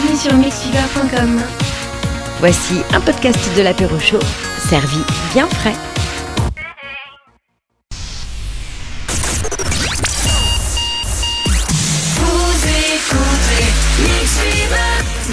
[0.00, 1.40] Bienvenue sur mixfever.com.
[2.38, 4.20] Voici un podcast de l'apéro chaud,
[4.68, 4.98] servi
[5.34, 5.74] bien frais.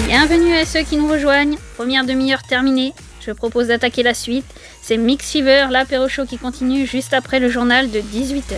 [0.06, 1.56] Bienvenue à ceux qui nous rejoignent.
[1.76, 2.92] Première demi-heure terminée.
[3.24, 4.46] Je propose d'attaquer la suite.
[4.82, 8.56] C'est Mix Fever, l'apéro show qui continue juste après le journal de 18h.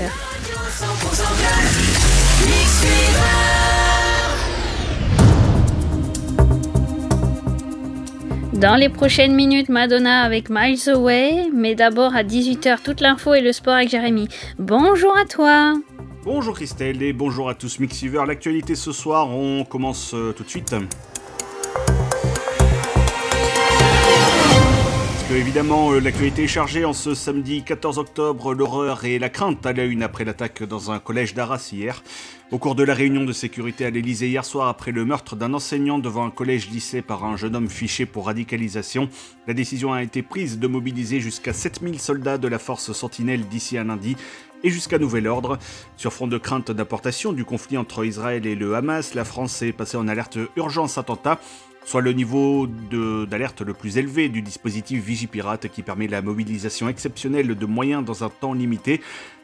[8.61, 13.41] Dans les prochaines minutes, Madonna avec Miles Away, mais d'abord à 18h, toute l'info et
[13.41, 14.29] le sport avec Jérémy.
[14.59, 15.81] Bonjour à toi
[16.25, 18.23] Bonjour Christelle et bonjour à tous Mixiver.
[18.27, 20.75] L'actualité ce soir, on commence euh, tout de suite.
[25.35, 28.53] évidemment, euh, l'actualité est chargée en ce samedi 14 octobre.
[28.53, 32.03] L'horreur et la crainte à la une après l'attaque dans un collège d'Arras hier.
[32.53, 35.55] Au cours de la réunion de sécurité à l'Elysée hier soir après le meurtre d'un
[35.55, 39.09] enseignant devant un collège-lycée par un jeune homme fiché pour radicalisation,
[39.47, 43.79] la décision a été prise de mobiliser jusqu'à 7000 soldats de la force Sentinelle d'ici
[43.79, 44.17] à lundi
[44.65, 45.61] et jusqu'à nouvel ordre.
[45.97, 49.73] Sur front de crainte d'importation du conflit entre Israël et le Hamas, la France est
[49.73, 51.39] passée en alerte urgence attentat
[51.85, 57.55] soit le niveau d'alerte le plus élevé du dispositif Vigipirate qui permet la mobilisation exceptionnelle
[57.55, 59.01] de moyens dans un temps limité.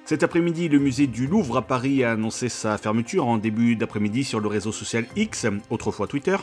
[0.07, 4.23] Cet après-midi, le musée du Louvre à Paris a annoncé sa fermeture en début d'après-midi
[4.23, 6.37] sur le réseau social X, autrefois Twitter.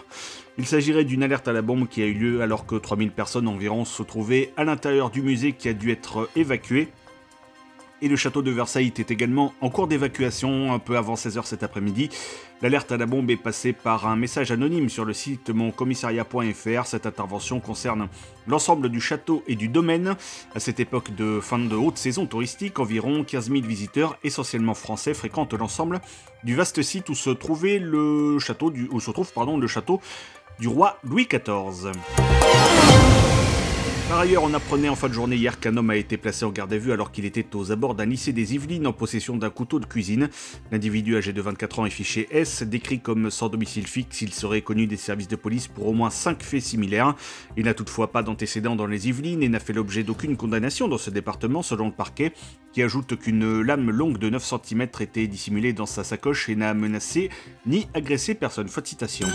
[0.58, 3.48] Il s'agirait d'une alerte à la bombe qui a eu lieu alors que 3000 personnes
[3.48, 6.90] environ se trouvaient à l'intérieur du musée qui a dû être évacué
[8.04, 11.64] et le château de Versailles était également en cours d'évacuation un peu avant 16h cet
[11.64, 12.10] après-midi.
[12.62, 16.86] L'alerte à la bombe est passée par un message anonyme sur le site moncommissariat.fr.
[16.86, 18.10] Cette intervention concerne
[18.46, 20.18] l'ensemble du château et du domaine.
[20.54, 25.14] À cette époque de fin de haute saison touristique, environ 15 000 visiteurs, essentiellement français,
[25.14, 26.02] fréquentent l'ensemble
[26.44, 30.02] du vaste site où se trouvait le château où se trouve pardon, le château
[30.60, 31.92] du roi Louis XIV.
[34.10, 36.52] Par ailleurs, on apprenait en fin de journée hier qu'un homme a été placé en
[36.52, 39.50] garde à vue alors qu'il était aux abords d'un lycée des Yvelines en possession d'un
[39.50, 40.30] couteau de cuisine.
[40.72, 44.62] L'individu âgé de 24 ans est fiché S, décrit comme sans domicile fixe, il serait
[44.62, 47.16] connu des services de police pour au moins 5 faits similaires.
[47.58, 50.98] Il n'a toutefois pas d'antécédent dans les Yvelines et n'a fait l'objet d'aucune condamnation dans
[50.98, 52.34] ce département selon le parquet,
[52.74, 56.74] qui ajoute qu'une lame longue de 9 cm était dissimulée dans sa sacoche et n'a
[56.74, 57.30] menacé
[57.66, 58.68] ni agressé personne.
[58.68, 59.28] Faute citation.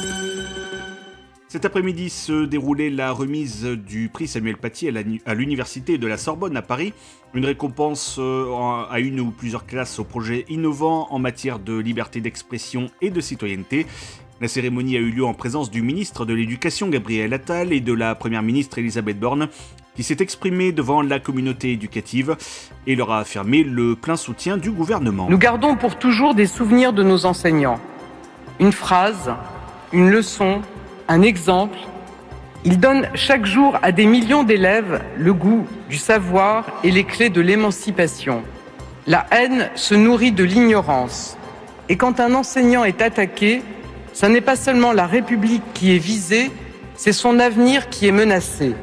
[1.51, 4.91] Cet après-midi se déroulait la remise du prix Samuel Paty
[5.25, 6.93] à l'Université de la Sorbonne à Paris,
[7.33, 12.21] une récompense euh, à une ou plusieurs classes au projet innovant en matière de liberté
[12.21, 13.87] d'expression et de citoyenneté.
[14.43, 17.95] La cérémonie a eu lieu en présence du ministre de l'Éducation Gabriel Attal et de
[17.95, 19.49] la première ministre Elisabeth Borne,
[19.97, 22.37] qui s'est exprimée devant la communauté éducative
[22.87, 25.29] et leur a affirmé le plein soutien du gouvernement.
[25.31, 27.81] Nous gardons pour toujours des souvenirs de nos enseignants.
[28.61, 29.33] Une phrase,
[29.95, 30.61] une leçon,
[31.09, 31.79] un exemple.
[32.65, 37.31] Il donne chaque jour à des millions d'élèves le goût du savoir et les clés
[37.31, 38.43] de l'émancipation.
[39.07, 41.37] La haine se nourrit de l'ignorance.
[41.89, 43.63] Et quand un enseignant est attaqué,
[44.13, 46.51] ce n'est pas seulement la République qui est visée,
[46.97, 48.75] c'est son avenir qui est menacé.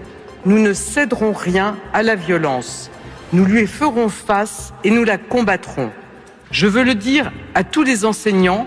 [0.45, 2.89] Nous ne céderons rien à la violence.
[3.33, 5.91] Nous lui ferons face et nous la combattrons.
[6.51, 8.65] Je veux le dire à tous les enseignants,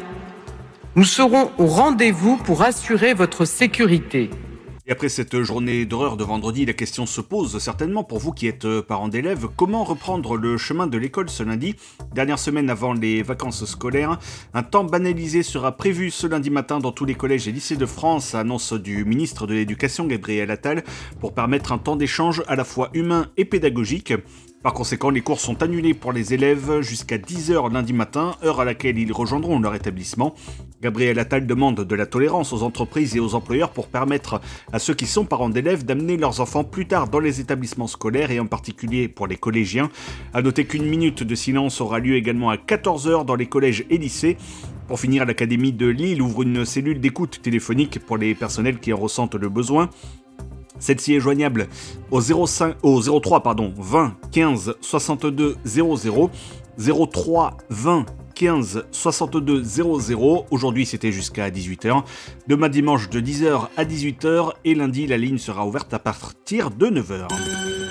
[0.98, 4.31] nous serons au rendez-vous pour assurer votre sécurité.
[4.88, 8.48] Et après cette journée d'horreur de vendredi, la question se pose certainement pour vous qui
[8.48, 11.76] êtes euh, parents d'élèves, comment reprendre le chemin de l'école ce lundi?
[12.16, 14.19] Dernière semaine avant les vacances scolaires,
[14.54, 17.87] un temps banalisé sera prévu ce lundi matin dans tous les collèges et lycées de
[17.87, 20.82] France, annonce du ministre de l'Éducation Gabriel Attal,
[21.20, 24.14] pour permettre un temps d'échange à la fois humain et pédagogique.
[24.60, 28.64] Par conséquent, les cours sont annulés pour les élèves jusqu'à 10h lundi matin, heure à
[28.64, 30.34] laquelle ils rejoindront leur établissement.
[30.82, 34.41] Gabriel Attal demande de la tolérance aux entreprises et aux employeurs pour permettre
[34.72, 38.32] à ceux qui sont parents d'élèves d'amener leurs enfants plus tard dans les établissements scolaires
[38.32, 39.91] et en particulier pour les collégiens.
[40.34, 43.96] A noter qu'une minute de silence aura lieu également à 14h dans les collèges et
[43.96, 44.36] lycées.
[44.88, 48.96] Pour finir, l'Académie de Lille ouvre une cellule d'écoute téléphonique pour les personnels qui en
[48.96, 49.88] ressentent le besoin.
[50.78, 51.69] Celle-ci est joignable
[52.10, 56.30] au, 05, au 03 pardon, 20 15 62 00
[56.78, 58.06] 03 20
[58.38, 60.46] 15 62 00.
[60.52, 62.04] Aujourd'hui, c'était jusqu'à 18h.
[62.46, 66.86] Demain dimanche de 10h à 18h et lundi, la ligne sera ouverte à partir de
[66.86, 67.88] 9h.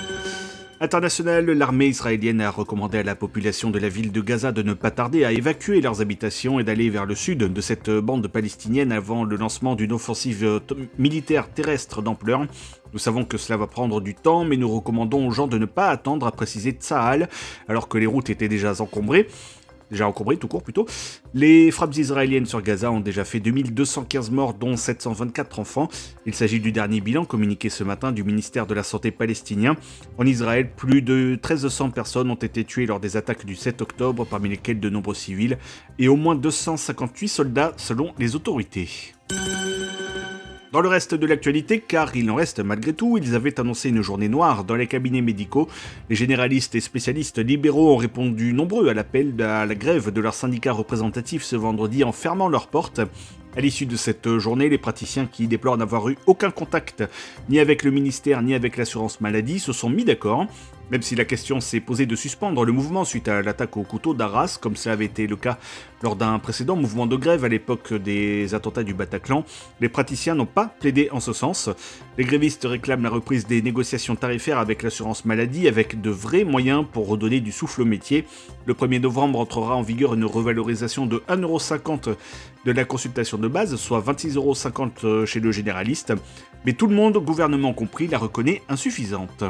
[0.80, 4.74] International, l'armée israélienne a recommandé à la population de la ville de Gaza de ne
[4.74, 8.92] pas tarder à évacuer leurs habitations et d'aller vers le sud de cette bande palestinienne
[8.92, 10.60] avant le lancement d'une offensive
[10.96, 12.46] militaire terrestre d'ampleur.
[12.92, 15.66] Nous savons que cela va prendre du temps, mais nous recommandons aux gens de ne
[15.66, 17.28] pas attendre, à préciser Tsahal,
[17.66, 19.26] alors que les routes étaient déjà encombrées.
[19.90, 20.86] Déjà encombré tout court plutôt.
[21.34, 25.88] Les frappes israéliennes sur Gaza ont déjà fait 2215 morts, dont 724 enfants.
[26.26, 29.76] Il s'agit du dernier bilan communiqué ce matin du ministère de la Santé palestinien.
[30.18, 34.26] En Israël, plus de 1300 personnes ont été tuées lors des attaques du 7 octobre,
[34.26, 35.58] parmi lesquelles de nombreux civils,
[35.98, 38.88] et au moins 258 soldats selon les autorités.
[40.70, 44.02] Dans le reste de l'actualité, car il en reste malgré tout, ils avaient annoncé une
[44.02, 45.66] journée noire dans les cabinets médicaux.
[46.10, 50.34] Les généralistes et spécialistes libéraux ont répondu nombreux à l'appel à la grève de leurs
[50.34, 53.00] syndicats représentatifs ce vendredi en fermant leurs portes.
[53.56, 57.02] À l'issue de cette journée, les praticiens qui déplorent n'avoir eu aucun contact
[57.48, 60.46] ni avec le ministère ni avec l'assurance maladie se sont mis d'accord.
[60.90, 64.14] Même si la question s'est posée de suspendre le mouvement suite à l'attaque au couteau
[64.14, 65.58] d'Arras, comme cela avait été le cas
[66.02, 69.44] lors d'un précédent mouvement de grève à l'époque des attentats du Bataclan,
[69.80, 71.68] les praticiens n'ont pas plaidé en ce sens.
[72.16, 76.84] Les grévistes réclament la reprise des négociations tarifaires avec l'assurance maladie avec de vrais moyens
[76.90, 78.24] pour redonner du souffle au métier.
[78.64, 82.14] Le 1er novembre entrera en vigueur une revalorisation de 1,50€
[82.64, 86.14] de la consultation de base, soit 26,50€ chez le généraliste.
[86.64, 89.44] Mais tout le monde, gouvernement compris, la reconnaît insuffisante.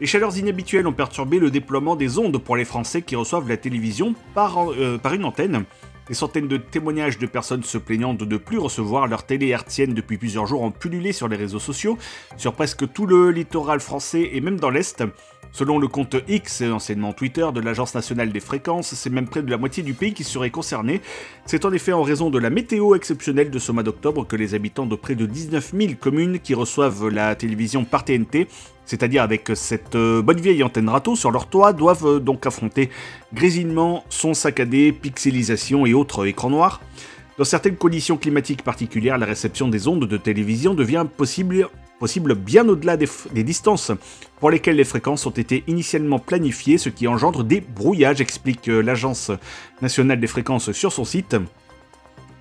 [0.00, 3.56] Les chaleurs inhabituelles ont perturbé le déploiement des ondes pour les Français qui reçoivent la
[3.56, 5.64] télévision par, euh, par une antenne.
[6.08, 9.94] Des centaines de témoignages de personnes se plaignant de ne plus recevoir leur télé hertzienne
[9.94, 11.96] depuis plusieurs jours ont pullulé sur les réseaux sociaux,
[12.36, 15.04] sur presque tout le littoral français et même dans l'Est.
[15.52, 19.50] Selon le compte X, anciennement Twitter, de l'Agence nationale des fréquences, c'est même près de
[19.50, 21.00] la moitié du pays qui serait concerné.
[21.46, 24.54] C'est en effet en raison de la météo exceptionnelle de ce mois d'octobre que les
[24.54, 28.48] habitants de près de 19 000 communes qui reçoivent la télévision par TNT
[28.86, 32.90] c'est-à-dire avec cette euh, bonne vieille antenne râteau sur leur toit, doivent euh, donc affronter
[33.32, 36.80] grésillement, son saccadé, pixelisation et autres écrans noirs.
[37.38, 42.68] Dans certaines conditions climatiques particulières, la réception des ondes de télévision devient possible, possible bien
[42.68, 43.90] au-delà des, des, distances
[44.38, 48.82] pour lesquelles les fréquences ont été initialement planifiées, ce qui engendre des brouillages, explique euh,
[48.82, 49.32] l'Agence
[49.82, 51.36] nationale des fréquences sur son site.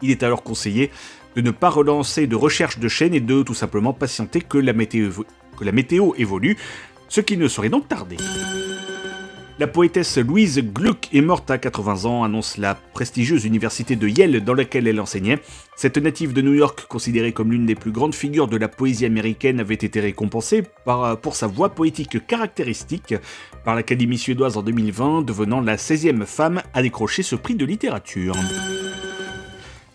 [0.02, 0.92] Il est alors conseillé
[1.36, 4.74] de ne pas relancer de recherche de chaîne et de tout simplement patienter que la
[4.74, 5.10] météo
[5.58, 6.58] que la météo évolue,
[7.10, 8.18] ce qui ne serait donc tardé.
[9.60, 14.44] La poétesse Louise Gluck est morte à 80 ans, annonce la prestigieuse université de Yale
[14.44, 15.38] dans laquelle elle enseignait.
[15.76, 19.06] Cette native de New York, considérée comme l'une des plus grandes figures de la poésie
[19.06, 23.14] américaine, avait été récompensée par, pour sa voix poétique caractéristique
[23.64, 28.36] par l'Académie suédoise en 2020, devenant la 16e femme à décrocher ce prix de littérature.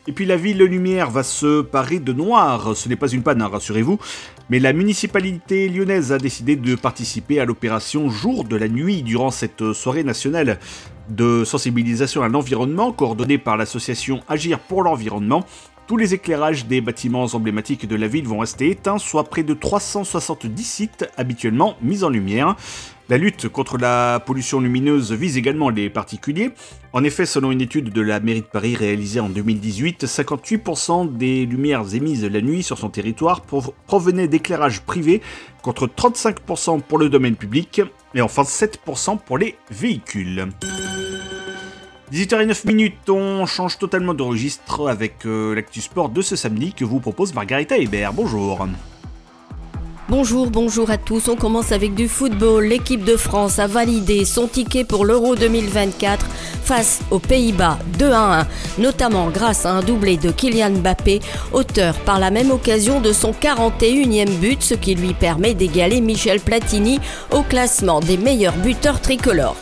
[0.08, 2.74] Et puis la ville lumière va se parer de noir.
[2.74, 3.98] Ce n'est pas une panne, hein, rassurez-vous.
[4.48, 9.30] Mais la municipalité lyonnaise a décidé de participer à l'opération Jour de la nuit durant
[9.30, 10.60] cette soirée nationale
[11.10, 15.44] de sensibilisation à l'environnement coordonnée par l'association Agir pour l'environnement.
[15.86, 19.52] Tous les éclairages des bâtiments emblématiques de la ville vont rester éteints, soit près de
[19.52, 22.56] 370 sites habituellement mis en lumière.
[23.10, 26.50] La lutte contre la pollution lumineuse vise également les particuliers.
[26.92, 31.46] En effet, selon une étude de la mairie de Paris réalisée en 2018, 58% des
[31.46, 33.40] lumières émises la nuit sur son territoire
[33.86, 35.22] provenaient d'éclairage privé,
[35.62, 37.80] contre 35% pour le domaine public,
[38.14, 40.48] et enfin 7% pour les véhicules.
[42.12, 47.00] 18h09 minutes, on change totalement de registre avec euh, sport de ce samedi que vous
[47.00, 48.12] propose Margarita Hébert.
[48.12, 48.68] Bonjour.
[50.10, 51.28] Bonjour, bonjour à tous.
[51.28, 52.64] On commence avec du football.
[52.64, 56.24] L'équipe de France a validé son ticket pour l'Euro 2024
[56.64, 58.46] face aux Pays-Bas 2 à 1,
[58.78, 61.20] notamment grâce à un doublé de Kylian Mbappé,
[61.52, 66.40] auteur par la même occasion de son 41e but, ce qui lui permet d'égaler Michel
[66.40, 67.00] Platini
[67.30, 69.56] au classement des meilleurs buteurs tricolores.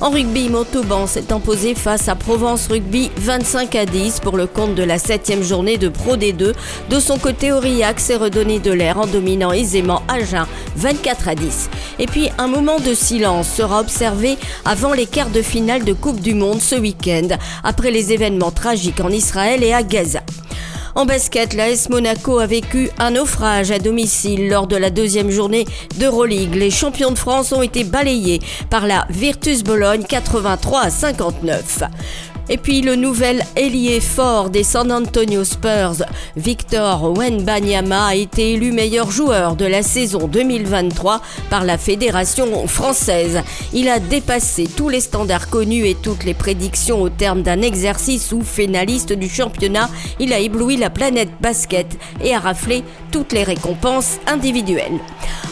[0.00, 4.74] En rugby, Montauban s'est imposé face à Provence Rugby 25 à 10 pour le compte
[4.74, 6.52] de la 7 journée de Pro D2.
[6.90, 11.70] De son côté, Aurillac s'est redonné de l'air en dominant aisément Agen 24 à 10.
[11.98, 16.20] Et puis, un moment de silence sera observé avant les quarts de finale de Coupe
[16.20, 17.28] du Monde ce week-end,
[17.64, 20.20] après les événements tragiques en Israël et à Gaza.
[20.94, 25.64] En basket, l'AS Monaco a vécu un naufrage à domicile lors de la deuxième journée
[25.96, 26.54] d'Euroleague.
[26.54, 28.40] Les champions de France ont été balayés
[28.70, 31.82] par la Virtus Bologne 83 à 59.
[32.50, 36.04] Et puis le nouvel ailier fort des San Antonio Spurs,
[36.36, 43.40] Victor Wenbanyama, a été élu meilleur joueur de la saison 2023 par la Fédération française.
[43.72, 48.30] Il a dépassé tous les standards connus et toutes les prédictions au terme d'un exercice
[48.32, 49.88] où, finaliste du championnat,
[50.20, 55.00] il a ébloui la planète basket et a raflé toutes les récompenses individuelles.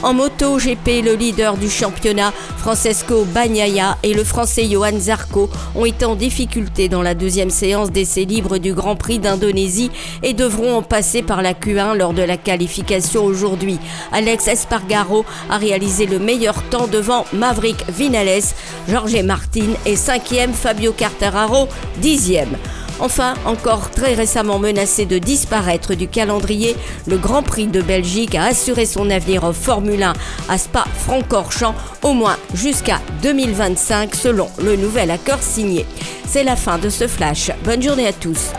[0.03, 5.85] En moto GP, le leader du championnat, Francesco Bagnaia et le français Johan Zarco ont
[5.85, 9.91] été en difficulté dans la deuxième séance d'essai libre du Grand Prix d'Indonésie
[10.23, 13.79] et devront en passer par la Q1 lors de la qualification aujourd'hui.
[14.13, 18.43] Alex Espargaro a réalisé le meilleur temps devant Maverick Vinales,
[18.89, 22.57] Jorge Martin et cinquième Fabio Quartararo, dixième.
[23.01, 28.45] Enfin, encore très récemment menacé de disparaître du calendrier, le Grand Prix de Belgique a
[28.45, 30.13] assuré son avenir en Formule 1
[30.49, 35.87] à Spa-Francorchamps au moins jusqu'à 2025 selon le nouvel accord signé.
[36.27, 37.51] C'est la fin de ce flash.
[37.65, 38.53] Bonne journée à tous.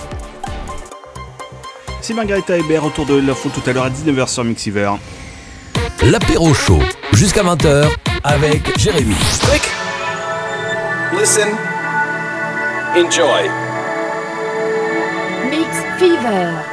[2.01, 4.91] C'est Margarita Hébert autour de l'info tout à l'heure à 19h sur Mixiver.
[6.03, 6.81] L'apéro chaud
[7.13, 7.87] jusqu'à 20h
[8.25, 9.15] avec Jérémy.
[9.39, 9.63] Click.
[11.17, 11.47] Listen.
[12.95, 13.62] Enjoy.
[16.03, 16.72] Mix Fever.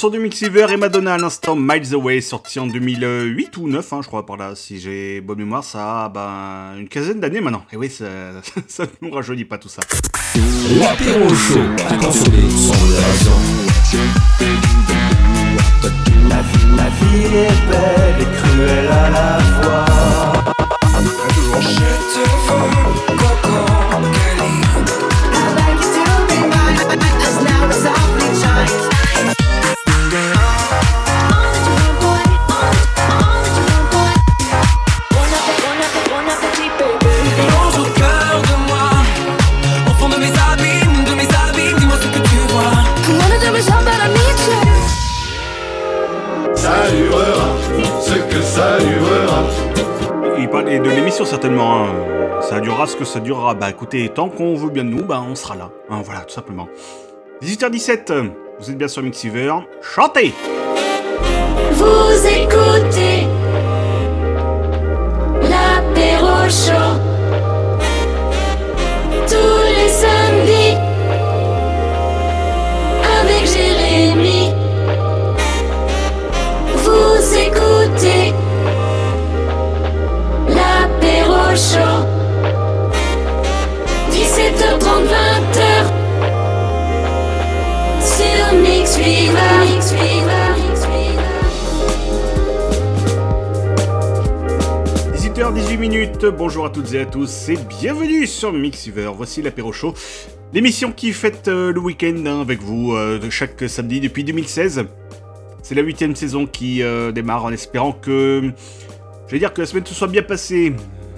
[0.00, 4.00] Son de Mixiver et Madonna à l'instant Miles Away, sorti en 2008 ou 9, hein,
[4.00, 7.66] je crois, par là, si j'ai bonne mémoire, ça a ben, une quinzaine d'années maintenant.
[7.70, 8.06] Et oui, ça,
[8.66, 9.82] ça ne nous rajeunit pas tout ça.
[10.78, 11.26] L'apéro
[11.86, 12.38] à consommer.
[16.30, 19.84] La vie, la vie est belle et cruelle à la fois.
[21.60, 21.76] Je
[22.14, 22.79] te veux,
[53.00, 53.54] que ça durera.
[53.54, 55.70] Bah écoutez, tant qu'on veut bien de nous, bah on sera là.
[55.88, 56.68] Hein, voilà, tout simplement.
[57.42, 59.54] 18h17, vous êtes bien sur Mixiver.
[59.80, 60.34] Chantez
[61.72, 63.26] Vous écoutez
[65.40, 67.00] l'apéro chaud
[69.26, 70.76] tous les samedis
[73.22, 74.52] avec Jérémy.
[76.76, 78.34] Vous écoutez
[80.48, 81.79] l'apéro chaud
[95.52, 96.26] 18 minutes.
[96.26, 99.10] Bonjour à toutes et à tous et bienvenue sur Mixiver.
[99.16, 99.94] Voici l'apéro show,
[100.52, 104.84] l'émission qui fête euh, le week-end hein, avec vous euh, chaque samedi depuis 2016.
[105.64, 108.52] C'est la huitième saison qui euh, démarre en espérant que,
[109.26, 110.72] je vais dire que la semaine se soit bien passée.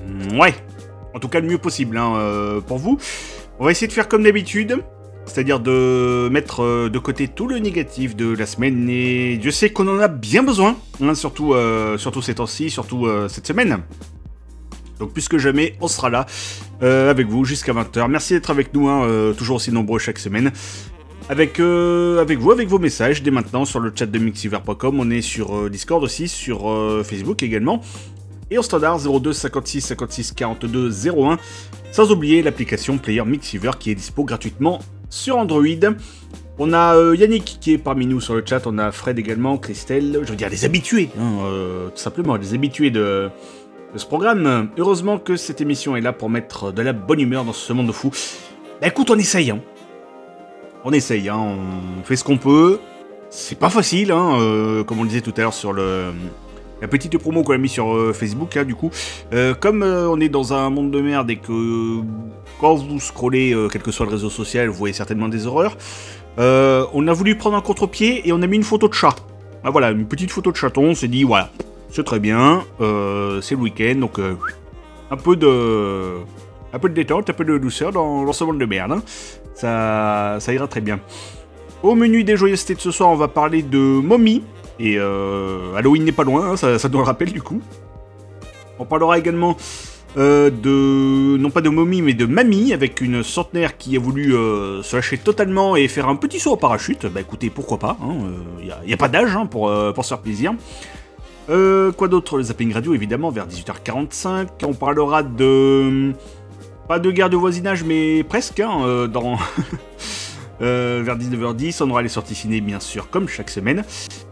[0.08, 0.54] Mmh, ouais,
[1.12, 2.98] en tout cas le mieux possible hein, euh, pour vous.
[3.58, 4.78] On va essayer de faire comme d'habitude.
[5.26, 9.86] C'est-à-dire de mettre de côté tout le négatif de la semaine et Dieu sait qu'on
[9.86, 11.54] en a bien besoin, hein, surtout,
[11.96, 13.82] surtout ces temps-ci, surtout cette semaine.
[15.02, 16.26] Donc plus que jamais, on sera là
[16.84, 18.08] euh, avec vous jusqu'à 20h.
[18.08, 20.52] Merci d'être avec nous, hein, euh, toujours aussi nombreux chaque semaine.
[21.28, 25.00] Avec, euh, avec vous, avec vos messages dès maintenant sur le chat de mixiver.com.
[25.00, 26.72] On est sur Discord aussi, sur
[27.04, 27.82] Facebook également.
[28.52, 31.38] Et au standard 02 56 56 42 01.
[31.90, 34.78] Sans oublier l'application Player Mixiver qui est dispo gratuitement
[35.10, 35.64] sur Android.
[36.58, 40.20] On a Yannick qui est parmi nous sur le chat, on a Fred également, Christelle,
[40.22, 41.38] je veux dire les habitués, hein,
[41.94, 43.30] tout simplement, les habitués de,
[43.98, 44.70] ce programme.
[44.78, 47.86] Heureusement que cette émission est là pour mettre de la bonne humeur dans ce monde
[47.86, 48.10] de fou.
[48.80, 49.60] Bah écoute, on essaye, hein.
[50.84, 52.80] On essaye, hein, on fait ce qu'on peut.
[53.30, 56.12] C'est pas facile, hein, euh, comme on le disait tout à l'heure sur le,
[56.80, 58.90] la petite promo qu'on a mis sur euh, Facebook, hein, du coup.
[59.32, 62.00] Euh, comme on est dans un monde de merde et que
[62.60, 65.76] quand vous scrollez, quel que soit le réseau social, vous voyez certainement des horreurs,
[66.38, 69.14] on a voulu prendre un contre-pied et on a mis une photo de chat.
[69.64, 71.50] Ah, voilà, une petite photo de chaton, on s'est dit, voilà,
[71.92, 74.34] c'est très bien, euh, c'est le week-end, donc euh,
[75.10, 76.16] un peu de...
[76.74, 78.92] Un peu de détente, un peu de douceur dans, ce monde de merde.
[78.92, 79.02] hein.
[79.54, 81.00] Ça, ça ira très bien.
[81.82, 84.42] Au menu des joyeusetés de ce soir, on va parler de mommy.
[84.80, 87.60] Et euh, Halloween n'est pas loin, hein, ça, ça nous le rappelle du coup.
[88.78, 89.54] On parlera également
[90.16, 91.36] de.
[91.36, 95.18] non pas de mommy, mais de mamie, avec une centenaire qui a voulu se lâcher
[95.18, 97.04] totalement et faire un petit saut en parachute.
[97.06, 97.98] Bah écoutez, pourquoi pas,
[98.60, 100.54] il n'y a, a pas d'âge hein, pour, pour se faire plaisir.
[101.50, 104.48] Euh, quoi d'autre Le zapping radio, évidemment, vers 18h45.
[104.64, 106.12] On parlera de.
[106.88, 109.36] Pas de guerre de voisinage, mais presque, hein, euh, dans.
[110.60, 113.82] Euh, vers 19h10, on aura les sorties ciné, bien sûr, comme chaque semaine.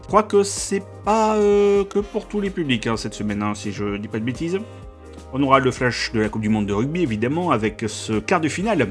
[0.03, 3.53] Je crois que c'est pas euh, que pour tous les publics hein, cette semaine, hein,
[3.53, 4.59] si je dis pas de bêtises.
[5.33, 8.39] On aura le flash de la Coupe du Monde de rugby, évidemment, avec ce quart
[8.39, 8.87] de finale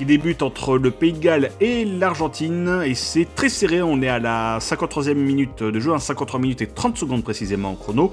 [0.00, 2.80] qui débute entre le Pays de Galles et l'Argentine.
[2.86, 6.62] Et c'est très serré, on est à la 53e minute de jeu, à 53 minutes
[6.62, 8.10] et 30 secondes précisément en chrono.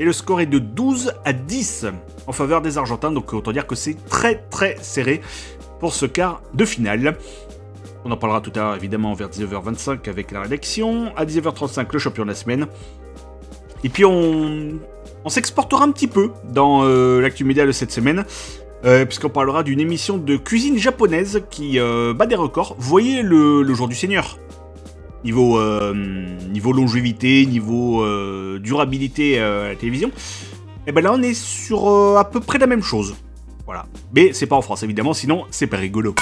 [0.00, 1.86] Et le score est de 12 à 10
[2.26, 5.20] en faveur des Argentins, donc autant dire que c'est très très serré
[5.78, 7.16] pour ce quart de finale.
[8.04, 11.14] On en parlera tout à l'heure évidemment vers 19h25 avec la rédaction.
[11.14, 12.66] À 19h35, le champion de la semaine.
[13.84, 14.70] Et puis on,
[15.24, 18.24] on s'exportera un petit peu dans euh, l'actu média de cette semaine.
[18.84, 22.76] Euh, Puisqu'on parlera d'une émission de cuisine japonaise qui euh, bat des records.
[22.78, 24.38] Voyez le, le jour du Seigneur
[25.24, 25.94] Niveau, euh,
[26.50, 30.10] niveau longévité, niveau euh, durabilité euh, à la télévision.
[30.86, 33.14] Et ben là on est sur euh, à peu près la même chose.
[33.64, 33.86] Voilà.
[34.12, 36.16] Mais c'est pas en France évidemment, sinon c'est pas rigolo.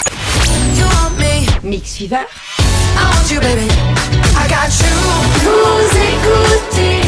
[1.64, 2.27] Mix Fever.
[5.40, 7.01] Vous écoutez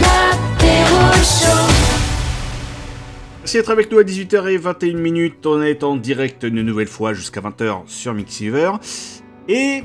[0.00, 1.95] l'apéro chaud.
[3.46, 5.46] Merci d'être avec nous à 18h21 minutes.
[5.46, 8.72] On est en direct une nouvelle fois jusqu'à 20h sur Mixiver.
[9.48, 9.84] Et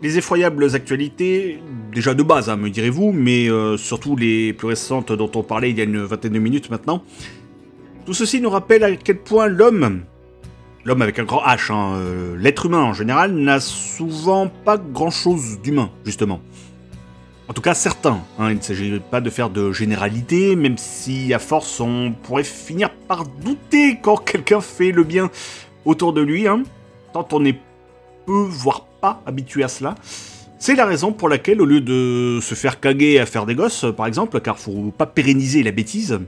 [0.00, 1.60] les effroyables actualités,
[1.92, 5.68] déjà de base, hein, me direz-vous, mais euh, surtout les plus récentes dont on parlait
[5.68, 7.04] il y a une vingtaine de minutes maintenant,
[8.06, 10.04] tout ceci nous rappelle à quel point l'homme,
[10.86, 15.60] l'homme avec un grand H, hein, euh, l'être humain en général, n'a souvent pas grand-chose
[15.60, 16.40] d'humain, justement.
[17.52, 18.18] En tout cas, certains.
[18.38, 22.44] hein, il ne s'agit pas de faire de généralité, même si à force on pourrait
[22.44, 25.30] finir par douter quand quelqu'un fait le bien
[25.84, 26.62] autour de lui, hein,
[27.12, 27.58] tant on est
[28.24, 29.96] peu, voire pas habitué à cela.
[30.58, 33.84] C'est la raison pour laquelle, au lieu de se faire caguer à faire des gosses,
[33.94, 36.20] par exemple, car faut pas pérenniser la bêtise,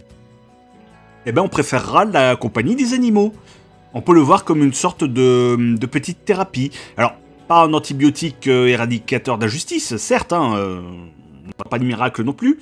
[1.24, 3.32] eh ben on préférera la compagnie des animaux.
[3.94, 6.70] On peut le voir comme une sorte de, de petite thérapie.
[6.98, 7.14] Alors,
[7.46, 10.80] pas un antibiotique euh, éradicateur d'injustice, certes, hein, euh,
[11.70, 12.58] pas de miracle non plus.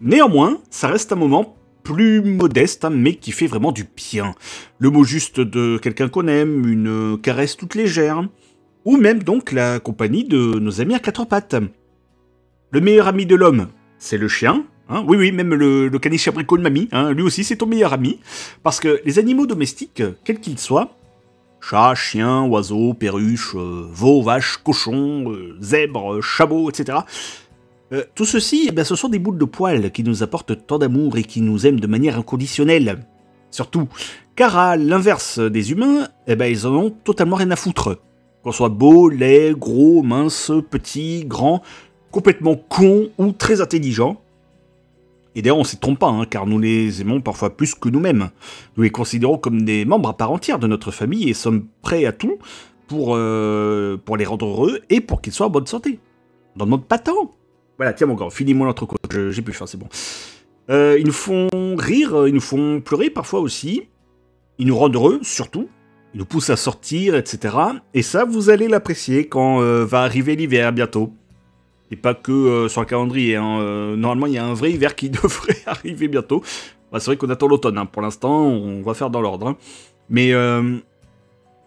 [0.00, 4.34] Néanmoins, ça reste un moment plus modeste, hein, mais qui fait vraiment du bien.
[4.78, 8.26] Le mot juste de quelqu'un qu'on aime, une caresse toute légère,
[8.84, 11.56] ou même donc la compagnie de nos amis à quatre pattes.
[12.70, 14.64] Le meilleur ami de l'homme, c'est le chien.
[14.88, 15.04] hein.
[15.06, 17.92] oui, oui, même le, le caniche abricot de mamie, hein, lui aussi c'est ton meilleur
[17.92, 18.20] ami.
[18.62, 20.96] Parce que les animaux domestiques, quels qu'ils soient,
[21.60, 26.98] chat, chien, oiseau, perruche, euh, veau, vache, cochon, euh, zèbre, euh, chabot, etc.
[27.92, 31.18] Euh, tout ceci, eh ce sont des boules de poils qui nous apportent tant d'amour
[31.18, 33.04] et qui nous aiment de manière inconditionnelle.
[33.50, 33.88] Surtout,
[34.36, 37.98] car à l'inverse des humains, eh ben, ils en ont totalement rien à foutre.
[38.42, 41.62] Qu'on soit beau, laid, gros, mince, petit, grand,
[42.10, 44.20] complètement con ou très intelligent.
[45.34, 47.88] Et d'ailleurs, on ne s'y trompe pas, hein, car nous les aimons parfois plus que
[47.88, 48.30] nous-mêmes.
[48.76, 52.04] Nous les considérons comme des membres à part entière de notre famille et sommes prêts
[52.04, 52.38] à tout
[52.88, 56.00] pour, euh, pour les rendre heureux et pour qu'ils soient en bonne santé.
[56.56, 57.30] On n'en demande pas tant.
[57.76, 59.88] Voilà, tiens mon grand, finis-moi l'entrecôte, j'ai plus faim, c'est bon.
[60.70, 63.88] Euh, ils nous font rire, ils nous font pleurer parfois aussi.
[64.58, 65.68] Ils nous rendent heureux, surtout.
[66.14, 67.56] Ils nous poussent à sortir, etc.
[67.94, 71.12] Et ça, vous allez l'apprécier quand euh, va arriver l'hiver bientôt.
[71.90, 73.36] Et pas que euh, sur le calendrier.
[73.36, 73.58] hein.
[73.60, 76.42] Euh, normalement, il y a un vrai hiver qui devrait arriver bientôt.
[76.92, 77.78] Bah, c'est vrai qu'on attend l'automne.
[77.78, 77.86] hein.
[77.86, 79.48] Pour l'instant, on va faire dans l'ordre.
[79.48, 79.56] hein.
[80.08, 80.76] Mais euh,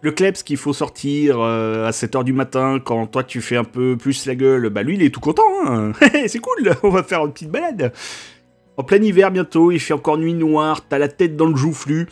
[0.01, 3.95] le Klebs qu'il faut sortir à 7h du matin quand toi tu fais un peu
[3.95, 5.43] plus la gueule, bah lui il est tout content.
[5.65, 5.93] hein.
[6.27, 7.93] c'est cool, on va faire une petite balade.
[8.75, 12.07] En plein hiver bientôt, il fait encore nuit noire, t'as la tête dans le joufflu.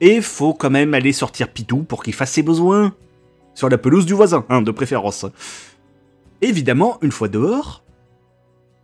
[0.00, 2.92] Et faut quand même aller sortir Pitou pour qu'il fasse ses besoins.
[3.54, 5.24] Sur la pelouse du voisin, hein, de préférence.
[6.42, 7.82] Évidemment, une fois dehors,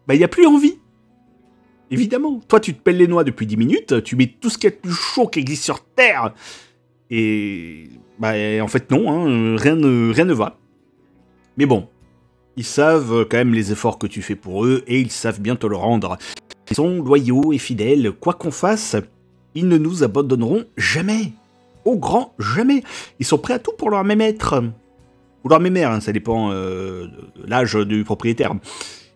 [0.07, 0.79] bah, il n'y a plus envie.
[1.91, 2.41] Évidemment.
[2.49, 4.73] Toi, tu te pelles les noix depuis 10 minutes, tu mets tout ce qu'il y
[4.73, 6.35] a de plus chaud qui existe sur Terre.
[7.11, 7.89] Et.
[8.19, 10.59] Bah, en fait, non, hein, rien, ne, rien ne va.
[11.57, 11.89] Mais bon,
[12.57, 15.57] ils savent quand même les efforts que tu fais pour eux et ils savent bien
[15.57, 16.17] te le rendre.
[16.71, 18.97] Ils sont loyaux et fidèles, quoi qu'on fasse,
[19.55, 21.33] ils ne nous abandonneront jamais.
[21.85, 22.83] Au grand jamais.
[23.19, 24.63] Ils sont prêts à tout pour leur même être.
[25.45, 28.55] Ou leur mémère, hein, ça dépend euh, de l'âge du propriétaire.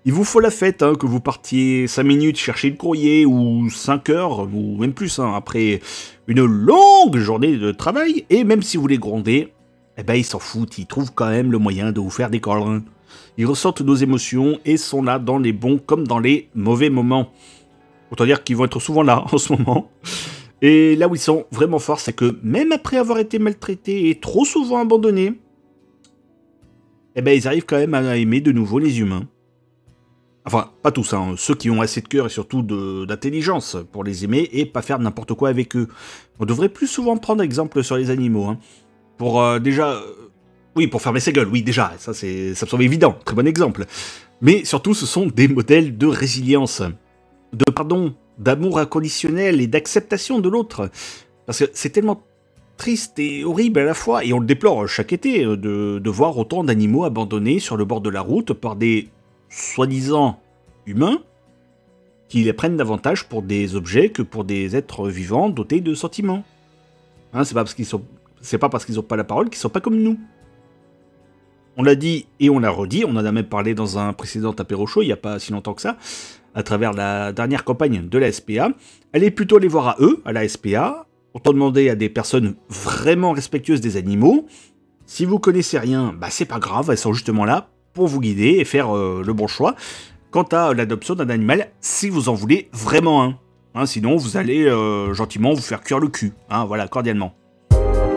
[0.04, 3.68] Il vous faut la fête, hein, que vous partiez 5 minutes chercher le courrier, ou
[3.70, 5.80] 5 heures, ou même plus, hein, après
[6.28, 9.52] une longue journée de travail, et même si vous les grondez,
[9.98, 12.40] eh ben ils s'en foutent, ils trouvent quand même le moyen de vous faire des
[12.40, 12.82] câlins.
[13.38, 17.32] Ils ressentent nos émotions et sont là dans les bons comme dans les mauvais moments.
[18.10, 19.90] Autant dire qu'ils vont être souvent là en ce moment.
[20.62, 24.20] Et là où ils sont vraiment forts, c'est que même après avoir été maltraités et
[24.20, 25.34] trop souvent abandonnés,
[27.16, 29.26] eh ben ils arrivent quand même à aimer de nouveau les humains.
[30.44, 32.62] Enfin, pas tous, hein, ceux qui ont assez de cœur et surtout
[33.04, 35.88] d'intelligence pour les aimer et pas faire n'importe quoi avec eux.
[36.38, 38.44] On devrait plus souvent prendre exemple sur les animaux.
[38.44, 38.58] hein.
[39.18, 39.94] Pour euh, déjà...
[39.94, 40.30] euh,
[40.76, 43.86] oui, pour fermer sa gueule, oui, déjà, ça, ça me semble évident, très bon exemple.
[44.40, 46.82] Mais surtout, ce sont des modèles de résilience,
[47.52, 50.90] de pardon, d'amour inconditionnel et d'acceptation de l'autre.
[51.46, 52.22] Parce que c'est tellement
[52.76, 56.36] triste et horrible à la fois, et on le déplore chaque été, euh, de, voir
[56.38, 59.08] autant d'animaux abandonnés sur le bord de la route par des
[59.48, 60.40] soi-disant
[60.86, 61.18] humains
[62.28, 66.44] qui les prennent davantage pour des objets que pour des êtres vivants dotés de sentiments.
[67.32, 67.86] Hein, c'est pas parce qu'ils
[68.40, 70.18] c'est pas la parole qu'ils sont pas comme nous.
[71.76, 74.52] On l'a dit et on l'a redit, on en a même parlé dans un précédent
[74.52, 75.98] apéro show il y a pas si longtemps que ça,
[76.54, 78.70] à travers la dernière campagne de la SPA.
[79.12, 81.05] Allez plutôt les voir à eux, à la SPA.
[81.36, 84.46] Autant demander à des personnes vraiment respectueuses des animaux.
[85.04, 88.56] Si vous connaissez rien, bah c'est pas grave, elles sont justement là pour vous guider
[88.58, 89.74] et faire euh, le bon choix
[90.30, 93.38] quant à l'adoption d'un animal si vous en voulez vraiment un.
[93.74, 96.32] Hein, sinon, vous allez euh, gentiment vous faire cuire le cul.
[96.48, 97.34] Hein, voilà, cordialement.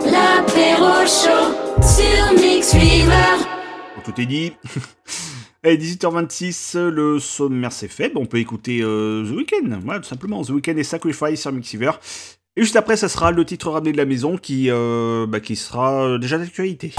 [0.06, 2.74] L'apéro chaud sur Mix.
[2.74, 4.54] Bon, tout est dit.
[5.66, 8.08] Allez, 18h26, le sommaire c'est fait.
[8.08, 9.80] Bon, on peut écouter euh, The Weeknd.
[9.84, 10.42] Voilà, tout simplement.
[10.42, 11.92] The Weeknd et Sacrifice sur Mixiver.
[12.56, 15.56] Et juste après, ça sera le titre ramené de la maison qui, euh, bah, qui
[15.56, 16.94] sera euh, déjà d'actualité.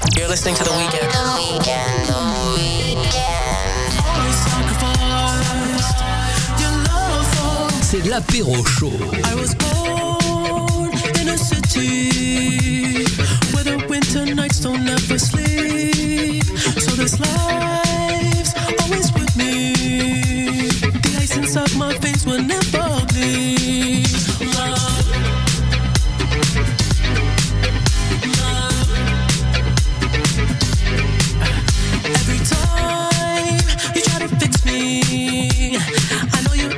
[7.82, 8.92] C'est l'apéro chaud.
[9.24, 13.04] I was born in a city
[13.52, 16.44] where the winter nights don't ever sleep.
[16.78, 17.89] So this life's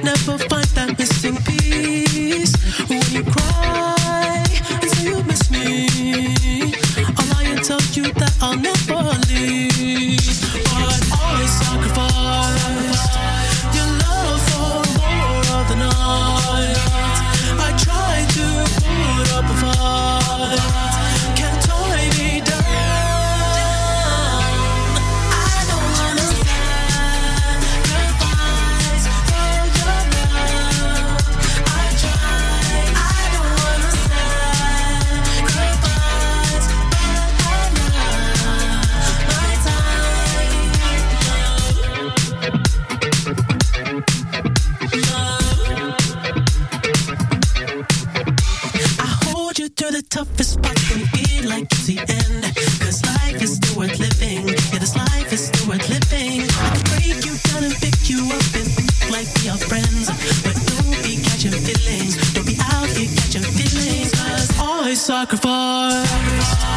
[0.03, 2.55] never find that missing piece.
[2.89, 4.45] When you cry
[4.81, 6.75] and say you miss me,
[7.17, 9.72] I'll lie and tell you that I'll never leave.
[49.83, 52.43] Hold you through the toughest parts and feel like it's the end.
[52.81, 54.49] Cause life is still worth living.
[54.49, 56.43] Yeah, this life is still worth living.
[56.43, 58.69] I can break you down and pick you up and
[59.11, 60.09] like we are friends.
[60.43, 62.17] But don't be catching feelings.
[62.33, 64.13] Don't be out here catching feelings.
[64.13, 66.72] Cause I sacrifice your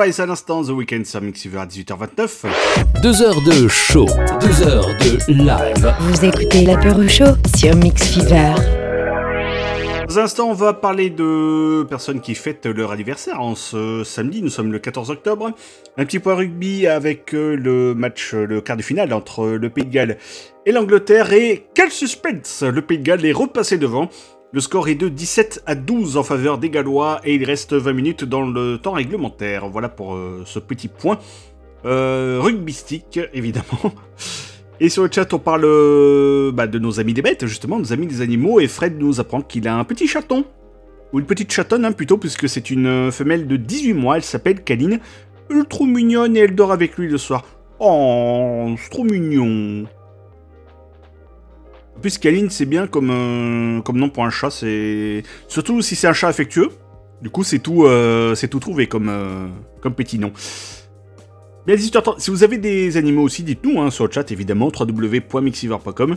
[0.00, 2.46] Sacrifice à l'instant, The Weekend sur Mixiver à 18h29.
[3.02, 4.06] Deux heures de show,
[4.40, 5.94] deux heures de live.
[6.00, 8.54] Vous écoutez l'apéro chaud sur Mix Fever.
[10.08, 13.42] Dans un instant, on va parler de personnes qui fêtent leur anniversaire.
[13.42, 15.52] En ce samedi, nous sommes le 14 octobre.
[15.98, 19.68] Un petit point rugby avec euh, le match, euh, le quart de finale entre le
[19.68, 20.16] Pays de Galles
[20.64, 21.30] et l'Angleterre.
[21.34, 24.08] Et quel suspense Le Pays de Galles est repassé devant.
[24.52, 27.92] Le score est de 17 à 12 en faveur des Gallois et il reste 20
[27.92, 29.68] minutes dans le temps réglementaire.
[29.68, 31.18] Voilà pour euh, ce petit point
[31.84, 33.94] euh, rugbystique, évidemment.
[34.82, 37.92] Et sur le chat, on parle euh, bah, de nos amis des bêtes, justement, nos
[37.92, 38.60] amis des animaux.
[38.60, 40.46] Et Fred nous apprend qu'il a un petit chaton.
[41.12, 44.16] Ou une petite chatonne, hein, plutôt, puisque c'est une euh, femelle de 18 mois.
[44.16, 44.98] Elle s'appelle Kaline.
[45.50, 47.44] Elle est trop mignonne et elle dort avec lui le soir.
[47.78, 49.86] Oh, c'est trop mignon.
[52.00, 54.50] Plus, Kaline, c'est bien comme, euh, comme nom pour un chat.
[54.50, 56.70] C'est Surtout si c'est un chat affectueux.
[57.20, 59.48] Du coup, c'est tout, euh, c'est tout trouvé comme, euh,
[59.82, 60.32] comme petit nom.
[61.66, 66.16] Bien, 18h30, si vous avez des animaux aussi, dites-nous hein, sur le chat, évidemment, www.mixiver.com.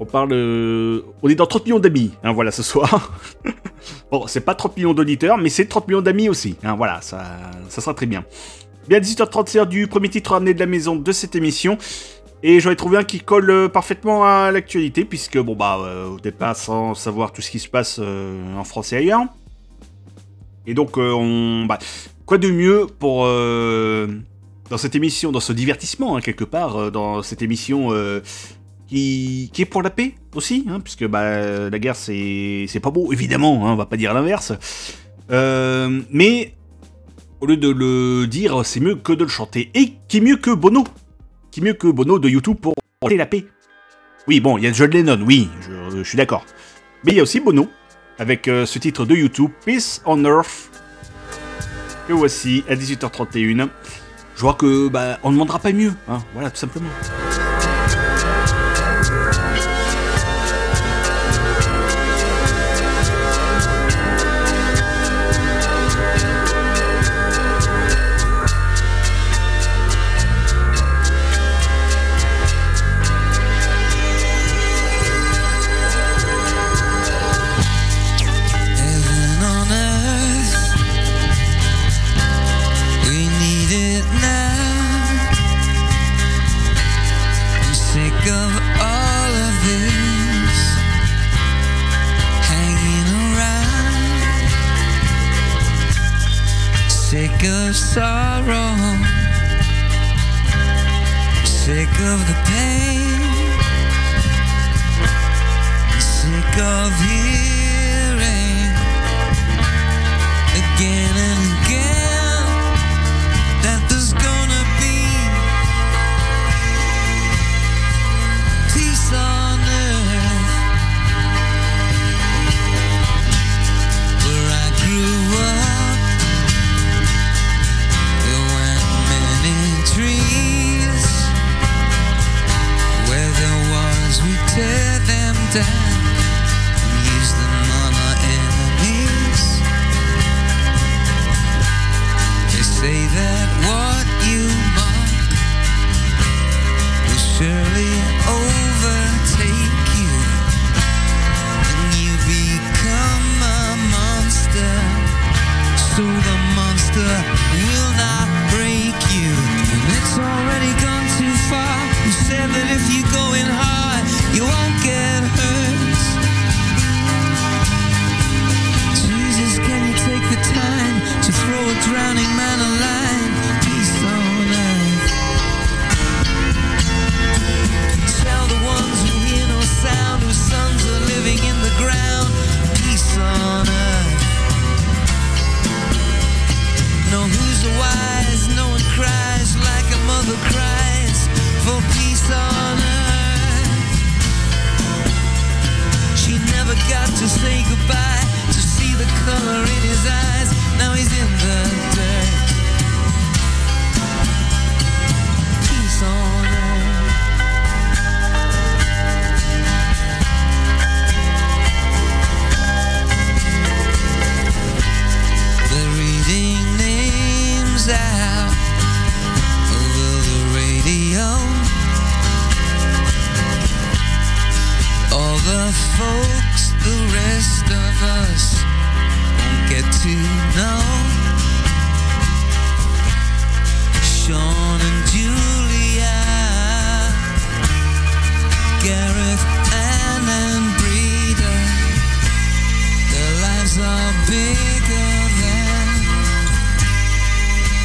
[0.00, 0.32] On parle.
[0.32, 3.18] on est dans 30 millions d'amis, hein, voilà, ce soir.
[4.10, 6.56] bon, c'est pas 30 millions d'auditeurs, mais c'est 30 millions d'amis aussi.
[6.64, 7.24] hein, voilà, ça,
[7.68, 8.24] ça sera très bien.
[8.88, 11.78] Bien, 18h30, c'est du premier titre ramené de la maison de cette émission.
[12.42, 16.08] Et j'en ai trouvé un qui colle euh, parfaitement à l'actualité, puisque, bon, bah, euh,
[16.08, 19.22] au départ, sans savoir tout ce qui se passe euh, en France et ailleurs.
[20.66, 21.64] Et donc, euh, on.
[21.64, 21.78] Bah,
[22.26, 23.24] quoi de mieux pour.
[23.24, 27.90] dans cette émission, dans ce divertissement, hein, quelque part, dans cette émission
[28.86, 33.66] qui, est pour la paix aussi, hein, puisque bah, la guerre, c'est pas beau, évidemment,
[33.66, 34.52] hein, on va pas dire l'inverse.
[35.30, 36.54] Mais
[37.40, 39.70] au lieu de le dire, c'est mieux que de le chanter.
[39.74, 40.84] Et qui mieux que Bono?
[41.54, 42.74] Qui mieux que Bono de YouTube pour
[43.08, 43.46] la paix.
[44.26, 45.48] Oui, bon, il y a John Lennon, oui,
[45.94, 46.44] je, suis d'accord.
[47.04, 47.68] Mais il y a aussi Bono,
[48.18, 50.68] avec euh, ce titre de YouTube, Peace on Earth.
[52.10, 53.68] Et voici à 18h31.
[54.34, 56.90] Je vois que bah, on ne demandera pas mieux, hein, voilà, tout simplement.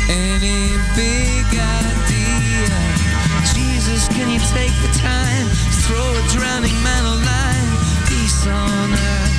[0.09, 2.65] Any big idea.
[3.53, 7.69] Jesus, can you take the time to throw a drowning man a line?
[8.09, 9.37] Peace on earth.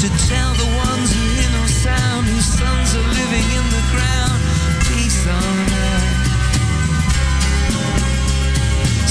[0.00, 4.40] To tell the ones who hear no sound, whose sons are living in the ground.
[4.88, 6.16] Peace on earth.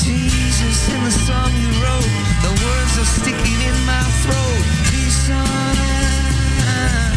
[0.01, 4.63] Jesus, in the song you wrote, the words are sticking in my throat.
[4.89, 7.16] Peace on earth.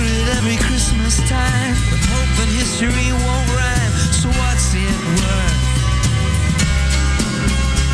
[0.00, 3.92] It every Christmas time, but hope and history won't rhyme.
[4.12, 5.58] So what's it worth?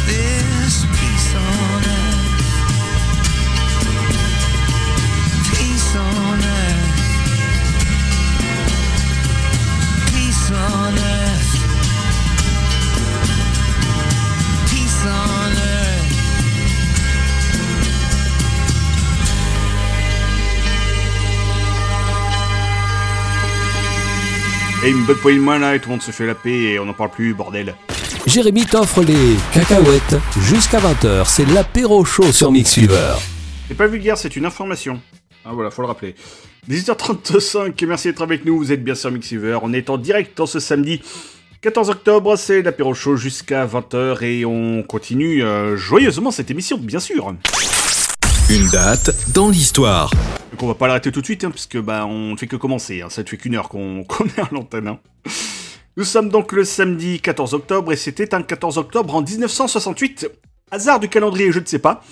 [0.06, 2.28] This peace on earth.
[5.48, 6.92] Peace on earth.
[10.12, 11.52] Peace on earth.
[14.70, 15.43] Peace on earth.
[24.84, 26.50] Et une bonne poignée de main là et tout le monde se fait la paix
[26.50, 27.74] et on n'en parle plus, bordel.
[28.26, 31.24] Jérémy t'offre les cacahuètes jusqu'à 20h.
[31.24, 33.14] C'est l'apéro chaud sur Mixfever.
[33.66, 35.00] C'est pas vulgaire, c'est une information.
[35.46, 36.14] Ah voilà, faut le rappeler.
[36.70, 39.58] 18h35, merci d'être avec nous, vous êtes bien sur Mixiver.
[39.62, 41.00] On est en direct en ce samedi
[41.62, 47.00] 14 octobre, c'est l'apéro chaud jusqu'à 20h et on continue euh, joyeusement cette émission, bien
[47.00, 47.34] sûr.
[48.50, 50.10] Une date dans l'histoire.
[50.52, 52.56] Donc on va pas l'arrêter tout de suite, hein, puisque bah, on ne fait que
[52.56, 54.88] commencer, hein, ça ne fait qu'une heure qu'on qu'on est à l'antenne.
[54.88, 54.98] hein.
[55.96, 60.28] Nous sommes donc le samedi 14 octobre et c'était un 14 octobre en 1968.
[60.70, 62.02] Hasard du calendrier, je ne sais pas.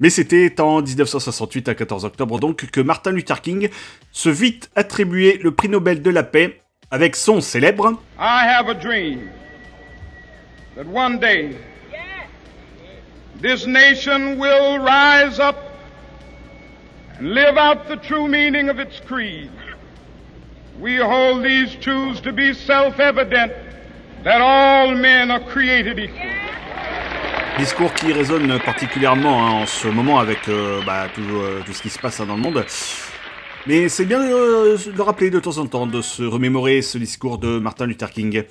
[0.00, 3.68] Mais c'était en 1968, un 14 octobre donc, que Martin Luther King
[4.10, 8.74] se vit attribuer le prix Nobel de la paix avec son célèbre I have a
[8.74, 9.28] dream
[10.76, 11.56] that one day
[13.40, 15.56] this nation will rise up
[17.22, 19.50] live out the true meaning of its creed.
[20.80, 23.52] We hold these truths to be self evident
[24.24, 26.30] that all men are created equal.
[27.58, 31.82] Discours qui résonne particulièrement hein, en ce moment avec euh, bah, tout, euh, tout ce
[31.82, 32.64] qui se passe hein, dans le monde.
[33.68, 36.98] Mais c'est bien euh, de le rappeler de temps en temps, de se remémorer ce
[36.98, 38.42] discours de Martin Luther King.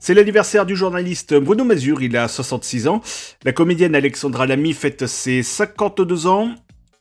[0.00, 3.00] C'est l'anniversaire du journaliste Bruno Mazur, il a 66 ans.
[3.44, 6.54] La comédienne Alexandra Lamy fête ses 52 ans.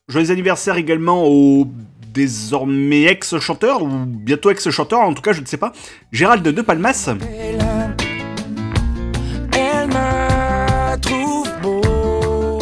[0.10, 1.68] Joyeux anniversaire également au
[2.14, 5.74] désormais ex-chanteur, ou bientôt ex-chanteur, en tout cas je ne sais pas,
[6.14, 7.10] Gérald de Palmas.
[9.51, 11.82] Elle me trouve beau.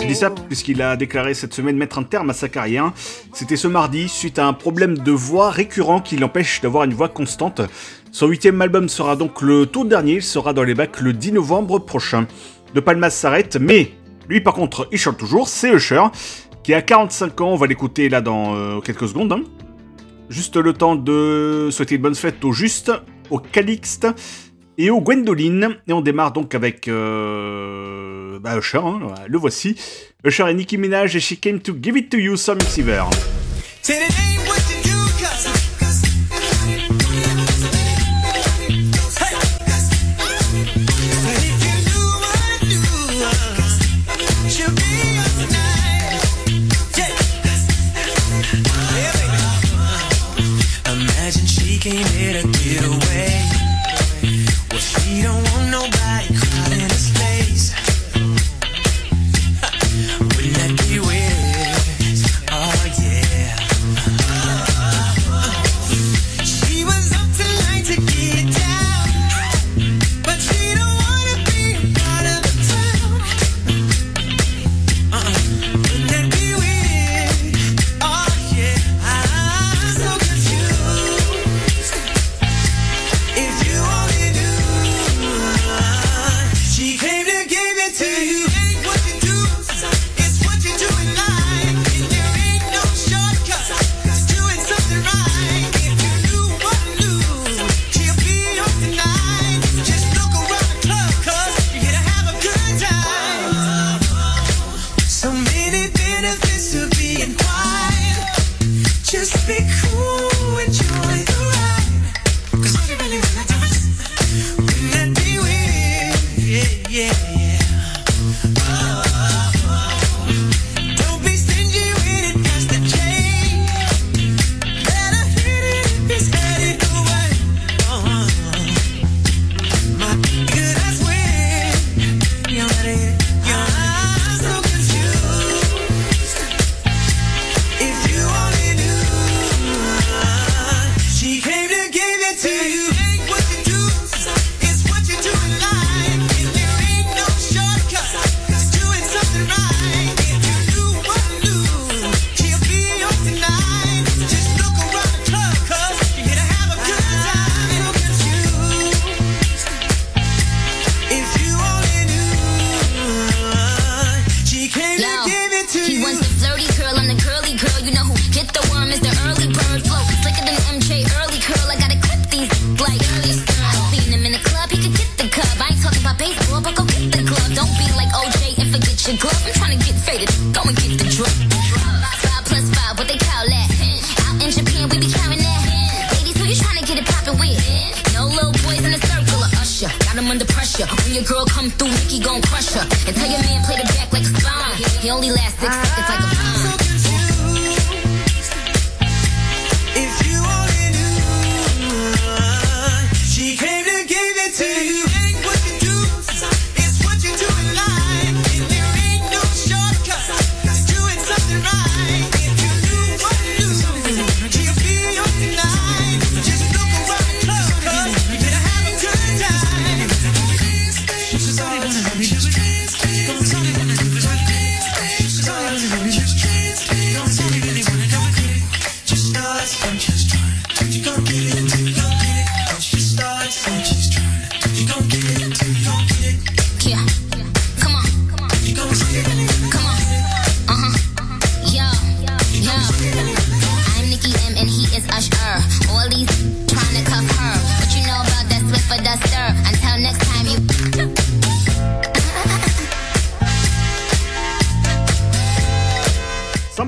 [0.02, 2.92] Je dis ça puisqu'il a déclaré cette semaine mettre un terme à sa carrière.
[3.32, 7.10] C'était ce mardi, suite à un problème de voix récurrent qui l'empêche d'avoir une voix
[7.10, 7.62] constante.
[8.12, 11.34] Son huitième album sera donc le tout dernier, il sera dans les bacs le 10
[11.34, 12.26] novembre prochain.
[12.74, 13.92] De Palmas s'arrête, mais
[14.28, 16.02] lui par contre il chante toujours, c'est Usher,
[16.66, 19.32] qui a 45 ans, on va l'écouter là dans euh, quelques secondes.
[19.34, 19.44] hein.
[20.30, 22.92] Juste le temps de souhaiter une bonne fête au Juste,
[23.30, 24.08] au Calixte
[24.80, 25.78] et au Gwendoline.
[25.88, 28.98] Et on démarre donc avec euh, bah, Usher, hein,
[29.28, 29.76] le voici.
[30.24, 33.04] Usher et Nicki Minaj et She Came to Give It to You sur Mixiver.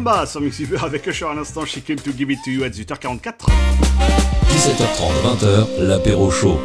[0.08, 2.70] Samba sur Mixiver avec Usher à l'instant, She Came to Give It to You à
[2.70, 3.46] 18h44.
[4.48, 6.58] 17h30, 20h, l'apéro chaud.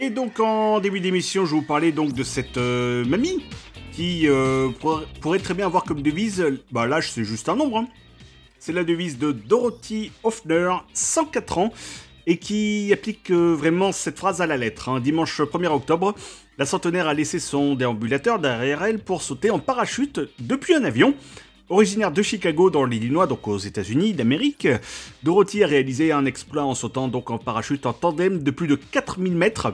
[0.00, 3.44] Et donc en début d'émission, je vous parlais donc de cette euh, mamie
[3.92, 7.78] qui euh, pour- pourrait très bien avoir comme devise, bah l'âge c'est juste un nombre,
[7.78, 7.86] hein.
[8.58, 11.72] c'est la devise de Dorothy Hoffner, 104 ans,
[12.26, 14.88] et qui applique euh, vraiment cette phrase à la lettre.
[14.88, 14.98] hein.
[14.98, 16.16] Dimanche 1er octobre,
[16.58, 21.14] la centenaire a laissé son déambulateur derrière elle pour sauter en parachute depuis un avion.
[21.70, 24.66] Originaire de Chicago dans l'Illinois, donc aux États-Unis d'Amérique,
[25.22, 28.74] Dorothy a réalisé un exploit en sautant donc en parachute en tandem de plus de
[28.74, 29.72] 4000 mètres.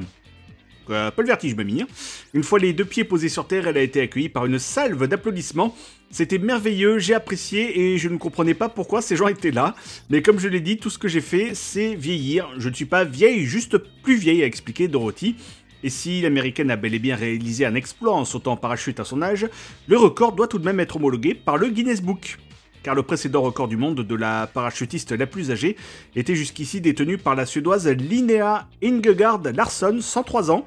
[0.90, 1.82] Euh, pas le vertige, mamie.
[1.82, 1.86] hein.
[2.34, 5.06] Une fois les deux pieds posés sur terre, elle a été accueillie par une salve
[5.08, 5.74] d'applaudissements.
[6.10, 9.74] C'était merveilleux, j'ai apprécié et je ne comprenais pas pourquoi ces gens étaient là.
[10.10, 12.50] Mais comme je l'ai dit, tout ce que j'ai fait, c'est vieillir.
[12.58, 15.34] Je ne suis pas vieille, juste plus vieille, a expliqué Dorothy.
[15.82, 19.04] Et si l'américaine a bel et bien réalisé un exploit en sautant en parachute à
[19.04, 19.48] son âge,
[19.86, 22.38] le record doit tout de même être homologué par le Guinness Book.
[22.82, 25.76] Car le précédent record du monde de la parachutiste la plus âgée
[26.14, 30.66] était jusqu'ici détenu par la suédoise Linnea Ingegard Larsson, 103 ans.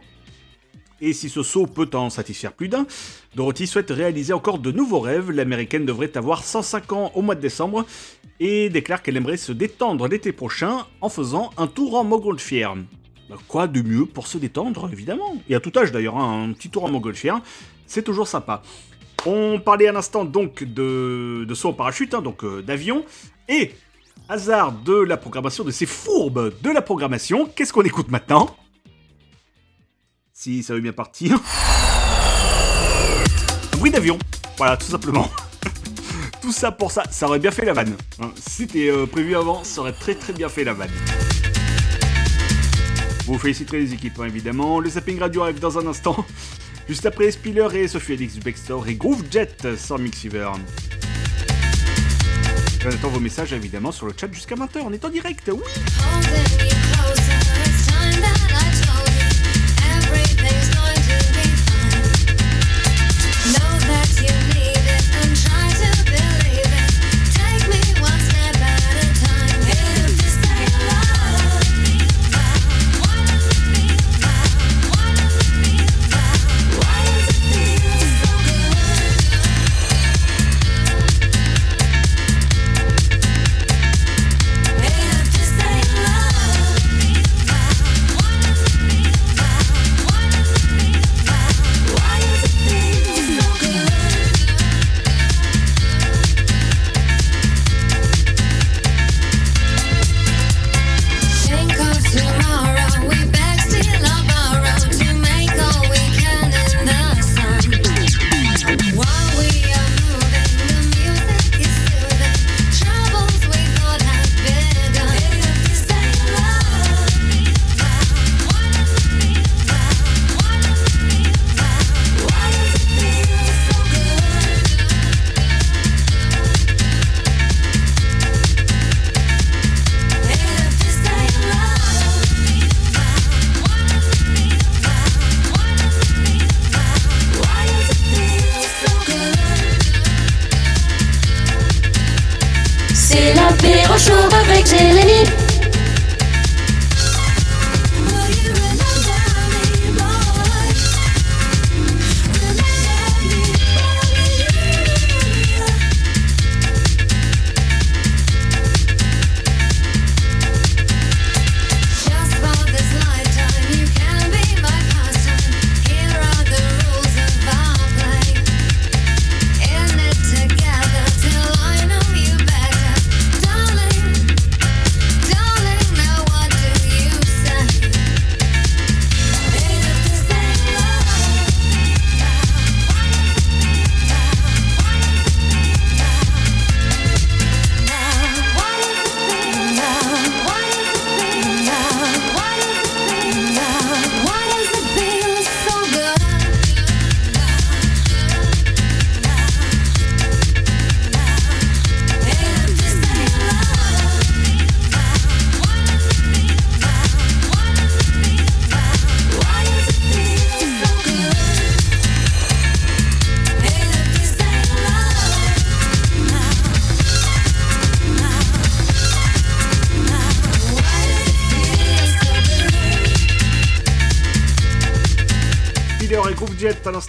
[1.01, 2.85] Et si ce saut peut en satisfaire plus d'un,
[3.35, 5.31] Dorothy souhaite réaliser encore de nouveaux rêves.
[5.31, 7.85] L'américaine devrait avoir 105 ans au mois de décembre
[8.41, 12.75] et déclare qu'elle aimerait se détendre l'été prochain en faisant un tour en montgolfière.
[13.29, 16.53] Bah, Quoi de mieux pour se détendre, évidemment Et à tout âge d'ailleurs, hein, un
[16.53, 17.41] petit tour en montgolfière,
[17.85, 18.61] c'est toujours sympa.
[19.25, 23.03] On parlait à l'instant donc de, saut en parachute, hein, donc euh, d'avion,
[23.47, 23.73] et
[24.29, 28.55] hasard de la programmation, de ces fourbes de la programmation, qu'est-ce qu'on écoute maintenant?
[30.33, 31.39] Si ça veut bien partir.
[33.77, 34.17] Bruit d'avion,
[34.57, 35.29] voilà, tout simplement.
[36.41, 37.95] tout ça pour ça, ça aurait bien fait la vanne.
[38.21, 38.31] hein.
[38.37, 40.91] Si c'était euh, prévu avant, ça aurait très très bien fait la vanne.
[43.29, 44.79] Vous féliciterez les équipes, hein, évidemment.
[44.79, 46.25] Le zapping radio arrive dans un instant.
[46.89, 50.49] Juste après Spiller et Sophie Alix du Backstore et Groove Jet sans Mixiver.
[52.81, 54.79] J'attends vos messages évidemment sur le chat jusqu'à 20h.
[54.83, 55.61] On est en direct, oui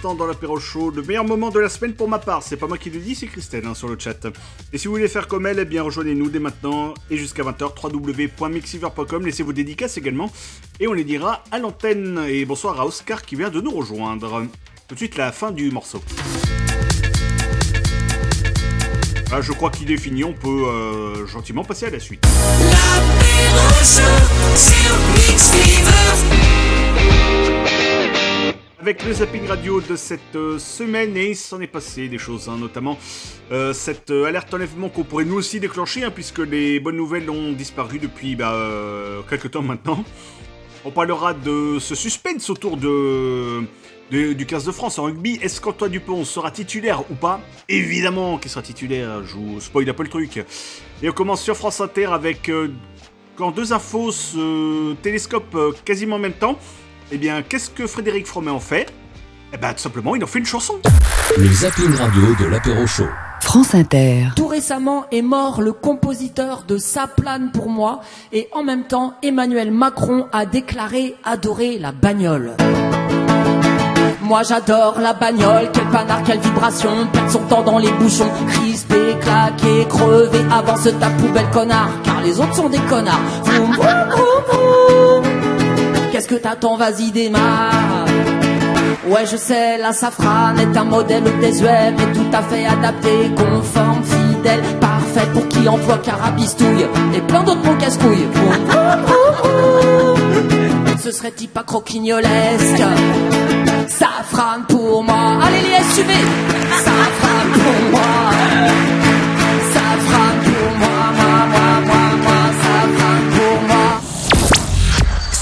[0.02, 0.90] dans l'apéro show.
[0.90, 3.14] Le meilleur moment de la semaine pour ma part, c'est pas moi qui le dis,
[3.14, 4.26] c'est Christelle hein, sur le chat.
[4.72, 7.72] Et si vous voulez faire comme elle, eh bien rejoignez-nous dès maintenant et jusqu'à 20h,
[7.82, 9.26] www.mixiver.com.
[9.26, 10.32] Laissez vos dédicaces également
[10.78, 12.24] et on les dira à l'antenne.
[12.28, 14.46] Et bonsoir à Oscar qui vient de nous rejoindre.
[14.88, 16.02] Tout de suite la fin du morceau.
[19.32, 22.26] Ah, je crois qu'il est fini, on peut euh, gentiment passer à la suite.
[28.80, 32.48] Avec le zapping radio de cette euh, semaine, et il s'en est passé des choses,
[32.48, 32.96] hein, notamment
[33.52, 37.28] euh, cette euh, alerte enlèvement qu'on pourrait nous aussi déclencher, hein, puisque les bonnes nouvelles
[37.28, 38.56] ont disparu depuis bah,
[39.28, 40.02] quelques temps maintenant.
[40.86, 43.64] On parlera de ce suspense autour de,
[44.10, 45.38] du 15 de France en rugby.
[45.42, 47.42] Est-ce qu'Antoine Dupont sera titulaire ou pas?
[47.68, 50.42] Évidemment qu'il sera titulaire, je vous spoil un peu le truc.
[51.02, 52.50] Et on commence sur France Inter avec
[53.36, 56.58] quand deux infos se télescopent quasiment en même temps.
[57.12, 58.92] Eh bien, qu'est-ce que Frédéric Fromet en fait?
[59.52, 60.74] Eh ben, tout simplement, il en fait une chanson.
[61.36, 63.08] Le zapping radio de l'apéro chaud.
[63.40, 64.26] France Inter.
[64.36, 68.00] Tout récemment est mort le compositeur de Ça plane pour moi
[68.32, 72.54] et en même temps Emmanuel Macron a déclaré adorer la bagnole.
[74.22, 79.16] Moi j'adore la bagnole, quel panard, quelle vibration, perd son temps dans les bouchons, crispé,
[79.20, 83.20] claqué, crevé, avance ta poubelle connard, car les autres sont des connards.
[83.42, 84.89] Vroom, vroom, vroom, vroom.
[86.20, 88.04] Qu'est-ce que t'attends, vas-y démarre.
[89.08, 94.02] Ouais, je sais, la safrane est un modèle désuet, mais tout à fait adapté, conforme,
[94.04, 98.28] fidèle, parfait pour qui emploie carabistouille et plein d'autres mots casse-couilles.
[101.02, 102.82] Ce serait-il pas croquignolesque
[103.88, 105.38] Safrane pour moi.
[105.42, 106.12] Allez les SUV
[106.84, 108.99] Safrane pour moi.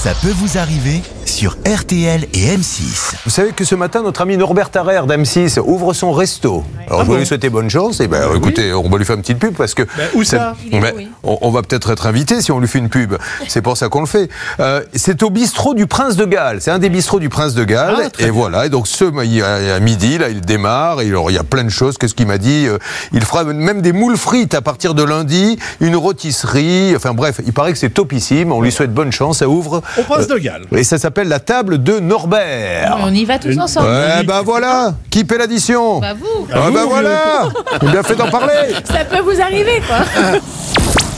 [0.01, 3.13] Ça peut vous arriver sur RTL et M6.
[3.23, 6.63] Vous savez que ce matin, notre ami Norbert Tarrer d'M6 ouvre son resto.
[6.87, 7.99] Alors, Ah je bon lui souhaiter bonne chance.
[7.99, 9.83] Et ben, écoutez, on va lui faire une petite pub parce que.
[10.15, 10.91] où c'est- ça Ben,
[11.23, 13.13] on, on va peut-être être invité si on lui fait une pub.
[13.47, 14.29] C'est pour ça qu'on le fait.
[14.59, 16.61] Euh, c'est au bistrot du Prince de Galles.
[16.61, 17.95] C'est un des bistrots du Prince de Galles.
[18.05, 18.31] Ah, et bien.
[18.31, 18.65] voilà.
[18.65, 21.01] Et donc, ce, à midi, là, il démarre.
[21.01, 21.97] Et alors, il y a plein de choses.
[21.99, 22.79] Qu'est-ce qu'il m'a dit Euh,
[23.13, 26.93] Il fera même des moules frites à partir de lundi, une rôtisserie.
[26.95, 28.51] Enfin, bref, il paraît que c'est topissime.
[28.51, 29.37] On lui souhaite bonne chance.
[29.39, 29.83] Ça ouvre.
[29.97, 30.63] Au Prince euh, de Galles.
[30.75, 32.97] Et ça s'appelle la table de Norbert.
[33.01, 33.87] On y va tous ensemble.
[33.87, 36.47] Ouais, bah voilà, qui paie l'addition Bah vous.
[36.53, 37.49] Ah bah voilà
[37.81, 39.97] Bien fait d'en parler Ça peut vous arriver, quoi.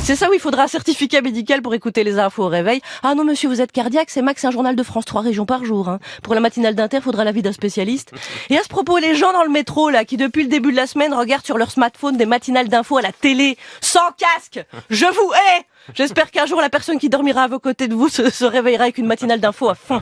[0.04, 2.82] C'est ça où il faudra un certificat médical pour écouter les infos au réveil.
[3.04, 5.64] Ah non, monsieur, vous êtes cardiaque, c'est max un journal de France, trois régions par
[5.64, 5.89] jour.
[5.89, 5.99] hein.
[6.24, 8.12] Pour la matinale d'Inter, faudra l'avis d'un spécialiste.
[8.49, 10.76] Et à ce propos, les gens dans le métro, là, qui depuis le début de
[10.78, 15.06] la semaine regardent sur leur smartphone des matinales d'infos à la télé, sans casque, je
[15.06, 15.62] vous hais
[15.94, 18.98] J'espère qu'un jour, la personne qui dormira à vos côtés de vous se, réveillera avec
[18.98, 20.02] une matinale d'infos à fond.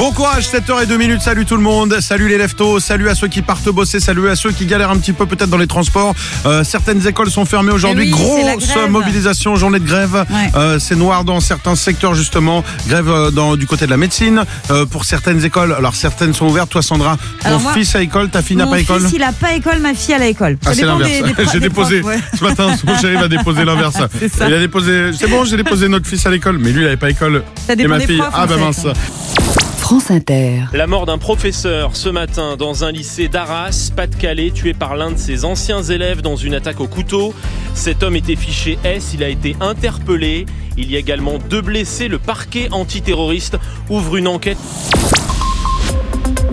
[0.00, 1.20] Bon courage, 7h02 minutes.
[1.20, 2.00] Salut tout le monde.
[2.00, 2.80] Salut les leftos.
[2.80, 4.00] Salut à ceux qui partent bosser.
[4.00, 6.14] Salut à ceux qui galèrent un petit peu peut-être dans les transports.
[6.46, 8.04] Euh, certaines écoles sont fermées aujourd'hui.
[8.04, 10.24] Oui, Grosse mobilisation, journée de grève.
[10.54, 12.64] Euh, c'est noir dans certains secteurs justement.
[12.88, 14.42] Grève euh, dans, du côté de la médecine.
[14.70, 16.70] Euh, pour certaines écoles, alors certaines sont ouvertes.
[16.70, 19.52] Toi Sandra, Alors moi, fils à école, ta fille n'a pas école il a pas
[19.52, 20.56] école, ma fille, elle a école.
[20.62, 21.10] Ça ah, c'est l'inverse.
[21.52, 22.18] J'ai déposé ouais.
[22.38, 22.74] ce matin.
[22.86, 23.98] Mon chéri déposer l'inverse.
[24.18, 24.48] C'est ça.
[24.48, 25.10] Il a déposé.
[25.12, 27.42] C'est bon, j'ai déposé notre fils à l'école, mais lui, il avait pas école.
[27.66, 28.16] Ça Et ma fille.
[28.16, 28.86] profs, ah bah mince.
[30.72, 35.16] La mort d'un professeur ce matin dans un lycée d'Arras, Pas-de-Calais, tué par l'un de
[35.16, 37.34] ses anciens élèves dans une attaque au couteau.
[37.74, 40.46] Cet homme était fiché S, il a été interpellé.
[40.76, 42.06] Il y a également deux blessés.
[42.06, 44.58] Le parquet antiterroriste ouvre une enquête.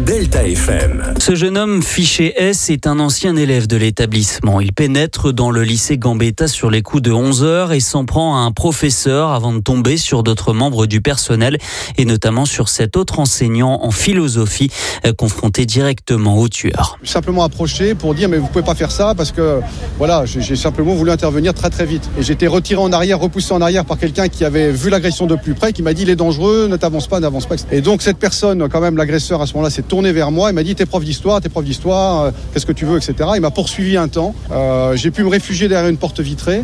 [0.05, 1.15] Delta FM.
[1.17, 4.61] Ce jeune homme fiché S est un ancien élève de l'établissement.
[4.61, 8.35] Il pénètre dans le lycée Gambetta sur les coups de 11 heures et s'en prend
[8.35, 11.57] à un professeur avant de tomber sur d'autres membres du personnel
[11.97, 14.69] et notamment sur cet autre enseignant en philosophie
[15.05, 16.99] euh, confronté directement au tueur.
[17.03, 19.61] simplement approché pour dire mais vous pouvez pas faire ça parce que
[19.97, 23.61] voilà j'ai simplement voulu intervenir très très vite et j'étais retiré en arrière repoussé en
[23.61, 26.15] arrière par quelqu'un qui avait vu l'agression de plus près qui m'a dit il est
[26.15, 29.53] dangereux ne t'avance pas n'avance pas et donc cette personne quand même l'agresseur à ce
[29.53, 30.49] moment-là s'est tourné vers moi.
[30.49, 33.29] Et m'a dit t'es prof d'histoire t'es prof d'histoire euh, qu'est-ce que tu veux etc
[33.35, 34.35] il m'a poursuivi un temps.
[34.51, 36.63] Euh, j'ai pu me réfugier derrière une porte vitrée.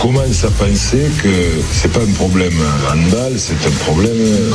[0.00, 1.28] Commence à penser que
[1.72, 2.52] c'est pas un problème
[2.92, 4.50] handball, c'est un problème euh,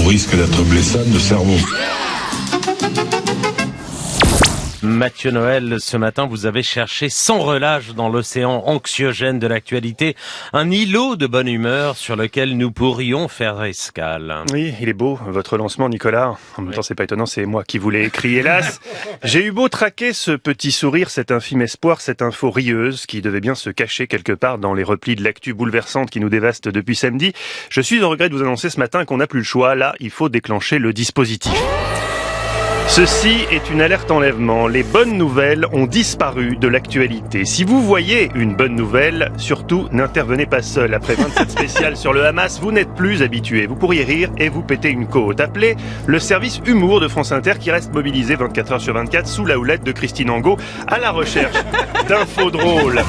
[0.00, 1.56] au risque d'être blessant de cerveau?
[4.82, 10.16] Mathieu Noël, ce matin, vous avez cherché sans relâche dans l'océan anxiogène de l'actualité
[10.52, 14.42] un îlot de bonne humeur sur lequel nous pourrions faire escale.
[14.52, 16.36] Oui, il est beau, votre lancement, Nicolas.
[16.56, 18.80] En même temps, c'est pas étonnant, c'est moi qui vous l'ai écrit, hélas.
[19.22, 23.40] J'ai eu beau traquer ce petit sourire, cet infime espoir, cette info rieuse qui devait
[23.40, 26.96] bien se cacher quelque part dans les replis de l'actu bouleversante qui nous dévaste depuis
[26.96, 27.32] samedi.
[27.70, 29.76] Je suis en regret de vous annoncer ce matin qu'on n'a plus le choix.
[29.76, 31.52] Là, il faut déclencher le dispositif.
[32.94, 34.66] Ceci est une alerte enlèvement.
[34.68, 37.46] Les bonnes nouvelles ont disparu de l'actualité.
[37.46, 40.92] Si vous voyez une bonne nouvelle, surtout n'intervenez pas seul.
[40.92, 43.64] Après 27 spéciales sur le Hamas, vous n'êtes plus habitué.
[43.64, 45.40] Vous pourriez rire et vous péter une côte.
[45.40, 45.74] Appelez
[46.04, 49.58] le service humour de France Inter qui reste mobilisé 24 heures sur 24 sous la
[49.58, 51.56] houlette de Christine Angot à la recherche
[52.10, 53.00] d'infos drôles.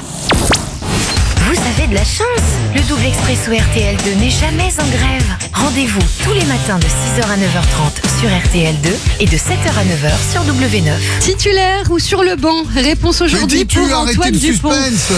[1.54, 5.24] Vous avez de la chance Le double expresso RTL2 n'est jamais en grève.
[5.54, 8.90] Rendez-vous tous les matins de 6h à 9h30 sur RTL2
[9.20, 10.94] et de 7h à 9h sur W9.
[11.20, 12.64] Titulaire ou sur le banc?
[12.74, 14.72] Réponse aujourd'hui pour Antoine le Dupont.
[14.72, 15.12] suspense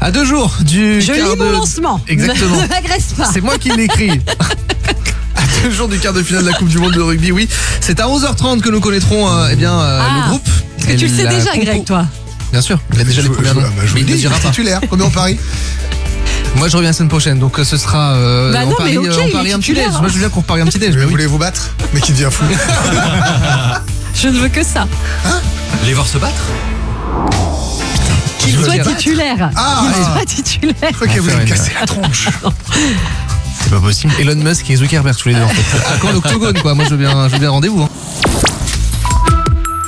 [0.00, 2.00] À deux jours du Je quart lis mon de- lancement.
[2.06, 2.56] Exactement.
[2.62, 3.28] Ne m'agresse pas.
[3.32, 4.20] C'est moi qui l'écris.
[5.36, 7.48] À deux jours du quart de finale de la Coupe du Monde de rugby, oui.
[7.80, 10.22] C'est à 11h30 que nous connaîtrons euh, eh bien, euh, Ah.
[10.24, 10.48] le groupe.
[10.76, 12.06] Parce que Et tu le sais déjà, compo- Greg, toi.
[12.52, 13.60] Bien sûr, il a déjà les premiers noms.
[13.94, 14.48] Mais il ne le dira pas.
[14.48, 14.80] titulaire.
[14.88, 15.38] Combien on parie
[16.56, 18.98] Moi je reviens la semaine prochaine, donc euh, ce sera euh, Bah on non, parie,
[18.98, 19.94] mais ok, euh, on il est un petit titulaire, déj.
[19.96, 20.00] hein.
[20.00, 20.90] Moi je veux bien qu'on parie un petit déj.
[20.90, 21.10] Vous mais oui.
[21.12, 22.44] voulez vous battre Mais qui devient fou.
[24.14, 24.88] Je ne veux que ça.
[25.86, 26.34] Les voir se battre
[28.40, 29.50] Qu'il Je veux soit dire- titulaire.
[29.54, 30.04] Ah, Qu'il ouais.
[30.12, 30.74] soit titulaire.
[30.82, 32.28] Je On va voulait me faire casser la tronche.
[33.62, 34.12] C'est pas possible.
[34.18, 35.76] Elon Musk et Zuckerberg tous les deux en fait.
[35.94, 37.82] À quand l'octogone quoi Moi je veux bien, je veux bien rendez-vous.
[37.82, 37.88] hein.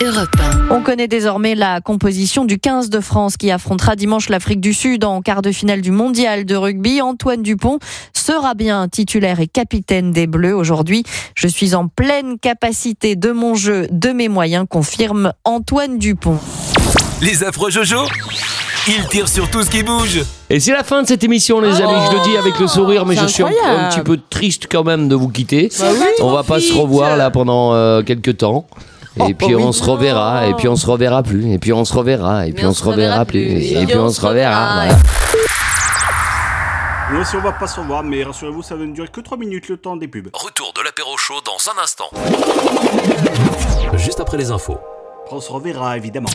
[0.05, 0.37] Europe
[0.71, 5.05] On connaît désormais la composition du 15 de France qui affrontera dimanche l'Afrique du Sud
[5.05, 7.01] en quart de finale du mondial de rugby.
[7.01, 7.79] Antoine Dupont
[8.13, 11.05] sera bien titulaire et capitaine des Bleus aujourd'hui.
[11.35, 16.39] Je suis en pleine capacité de mon jeu, de mes moyens, confirme Antoine Dupont.
[17.21, 18.05] Les affreux Jojo
[18.89, 21.81] Ils tirent sur tout ce qui bouge Et c'est la fin de cette émission, les
[21.81, 21.93] amis.
[22.11, 24.83] Je le dis avec le sourire, mais je suis un, un petit peu triste quand
[24.83, 25.71] même de vous quitter.
[25.79, 28.67] Bah oui, on va pas se revoir là pendant euh, quelques temps.
[29.17, 29.63] Et Oh, puis oui.
[29.63, 32.53] on se reverra, et puis on se reverra plus, et puis on se reverra, et
[32.53, 34.75] puis on se reverra plus, et puis on se reverra.
[34.87, 34.97] voilà.
[37.13, 39.37] Nous aussi, on va pas se revoir, mais rassurez-vous, ça va ne durer que 3
[39.37, 40.29] minutes le temps des pubs.
[40.33, 42.09] Retour de l'apéro chaud dans un instant.
[43.99, 44.79] Juste après les infos.
[45.31, 46.31] On se reverra, évidemment.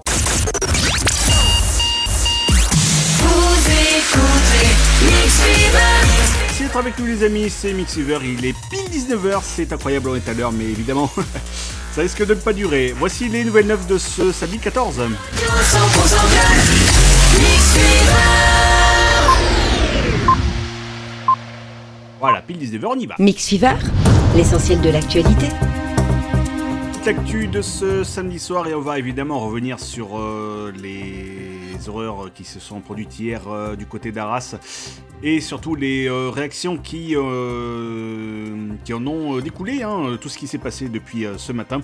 [3.18, 4.68] Vous écoutez
[5.04, 6.06] Mix Fever.
[6.52, 10.10] Si vous êtes avec nous les amis, c'est Mixiver, il est pile 19h, c'est incroyable,
[10.10, 11.10] on est à l'heure, mais évidemment,
[11.98, 12.94] ça risque de ne pas durer.
[12.96, 15.00] Voici les nouvelles neufs de ce samedi 14.
[15.00, 16.46] 100% club.
[17.40, 18.14] Mix Fever.
[22.20, 23.16] Voilà, pile 19h, on y va.
[23.18, 23.74] Mix Fever,
[24.36, 25.48] l'essentiel de l'actualité.
[26.92, 31.57] Petite actu de ce samedi soir et on va évidemment revenir sur euh, les
[31.88, 34.56] horreurs qui se sont produites hier euh, du côté d'Arras
[35.24, 40.48] et surtout les euh, réactions qui, euh, qui en ont découlé, hein, tout ce qui
[40.48, 41.82] s'est passé depuis ce matin.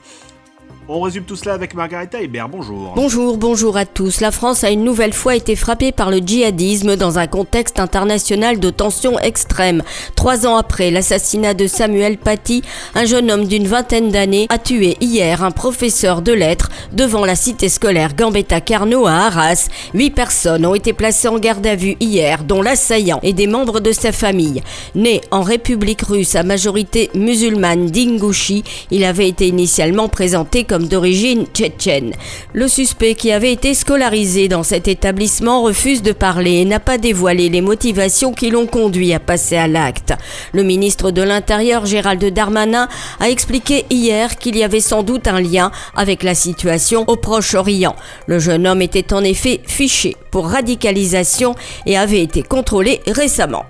[0.90, 2.92] On résume tout cela avec Margareta Hébert, bonjour.
[2.94, 4.20] Bonjour, bonjour à tous.
[4.20, 8.60] La France a une nouvelle fois été frappée par le djihadisme dans un contexte international
[8.60, 9.82] de tensions extrêmes.
[10.18, 12.64] Trois ans après l'assassinat de Samuel Paty,
[12.96, 17.38] un jeune homme d'une vingtaine d'années a tué hier un professeur de lettres devant la
[17.38, 19.70] cité scolaire Gambetta Carnot à Arras.
[19.94, 23.80] Huit personnes ont été placées en garde à vue hier, dont l'assaillant et des membres
[23.80, 24.62] de sa famille.
[24.96, 31.46] Né en République russe à majorité musulmane d'Ingouchi, il avait été initialement présenté comme d'origine
[31.46, 32.14] tchétchène.
[32.54, 36.98] Le suspect qui avait été scolarisé dans cet établissement refuse de parler et n'a pas
[36.98, 40.14] dévoilé les motivations qui l'ont conduit à passer à l'acte.
[40.54, 42.88] Le ministre de l'Intérieur Gérald Darmanin
[43.20, 47.96] a expliqué hier qu'il y avait sans doute un lien avec la situation au Proche-Orient.
[48.28, 51.54] Le jeune homme était en effet fiché pour radicalisation
[51.86, 53.66] et avait été contrôlé récemment.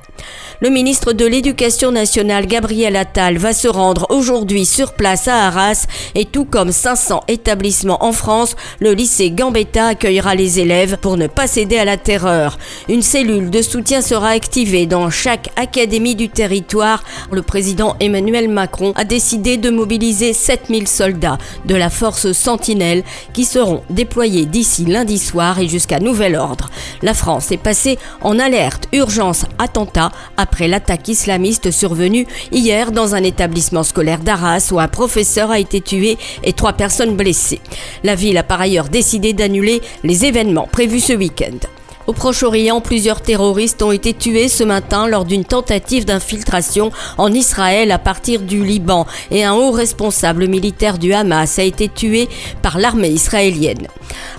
[0.61, 5.87] Le ministre de l'Éducation nationale Gabriel Attal va se rendre aujourd'hui sur place à Arras
[6.15, 11.27] et tout comme 500 établissements en France, le lycée Gambetta accueillera les élèves pour ne
[11.27, 12.57] pas céder à la terreur.
[12.87, 17.03] Une cellule de soutien sera activée dans chaque académie du territoire.
[17.29, 23.03] Le président Emmanuel Macron a décidé de mobiliser 7000 soldats de la force Sentinelle
[23.33, 26.52] qui seront déployés d'ici lundi soir et jusqu'à nouvel ordre.
[27.01, 33.23] La France est passée en alerte urgence attentat après l'attaque islamiste survenue hier dans un
[33.23, 37.61] établissement scolaire d'Arras où un professeur a été tué et trois personnes blessées.
[38.03, 41.82] La ville a par ailleurs décidé d'annuler les événements prévus ce week-end.
[42.05, 47.91] Au Proche-Orient, plusieurs terroristes ont été tués ce matin lors d'une tentative d'infiltration en Israël
[47.91, 52.27] à partir du Liban et un haut responsable militaire du Hamas a été tué
[52.61, 53.87] par l'armée israélienne.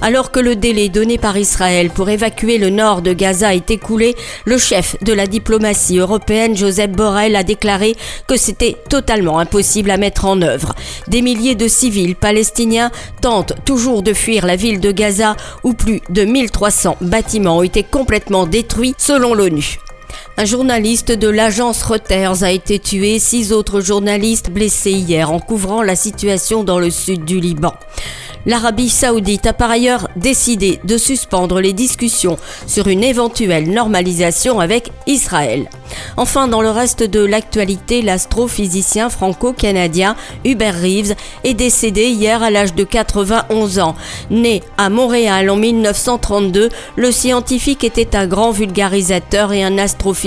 [0.03, 4.15] Alors que le délai donné par Israël pour évacuer le nord de Gaza est écoulé,
[4.45, 7.97] le chef de la diplomatie européenne, Joseph Borrell, a déclaré
[8.29, 10.75] que c'était totalement impossible à mettre en œuvre.
[11.09, 12.91] Des milliers de civils palestiniens
[13.23, 17.83] tentent toujours de fuir la ville de Gaza où plus de 1300 bâtiments ont été
[17.83, 19.79] complètement détruits selon l'ONU.
[20.37, 25.81] Un journaliste de l'agence Reuters a été tué, six autres journalistes blessés hier en couvrant
[25.81, 27.73] la situation dans le sud du Liban.
[28.47, 34.91] L'Arabie saoudite a par ailleurs décidé de suspendre les discussions sur une éventuelle normalisation avec
[35.07, 35.71] Israël.
[36.19, 40.15] Enfin, dans le reste de l'actualité, l'astrophysicien franco-canadien
[40.45, 41.15] Hubert Reeves
[41.45, 43.95] est décédé hier à l'âge de 91 ans.
[44.31, 50.24] Né à Montréal en 1932, le scientifique était un grand vulgarisateur et un astrophysicien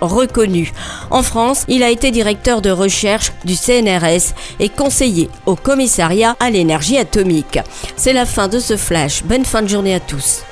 [0.00, 0.72] reconnu.
[1.10, 6.50] En France, il a été directeur de recherche du CNRS et conseiller au commissariat à
[6.50, 7.58] l'énergie atomique.
[7.96, 9.24] C'est la fin de ce flash.
[9.24, 10.42] Bonne fin de journée à tous.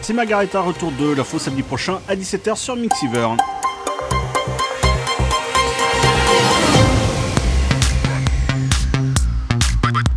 [0.00, 3.28] C'est Margareta, retour de l'info samedi prochain à 17h sur Mixiver.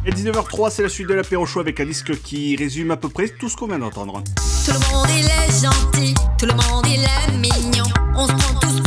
[0.05, 3.09] Et 19h03, c'est la suite de l'apéro show avec un disque qui résume à peu
[3.09, 4.24] près tout ce qu'on vient d'entendre.
[4.65, 8.01] Tout le monde il est gentil, tout le monde il est mignon.
[8.14, 8.80] On se prend tous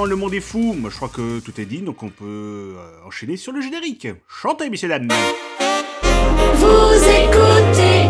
[0.00, 0.74] le monde est fou.
[0.78, 4.08] Moi je crois que tout est dit, donc on peut euh, enchaîner sur le générique.
[4.28, 5.08] Chantez, messieurs dames.
[6.54, 8.08] Vous écoutez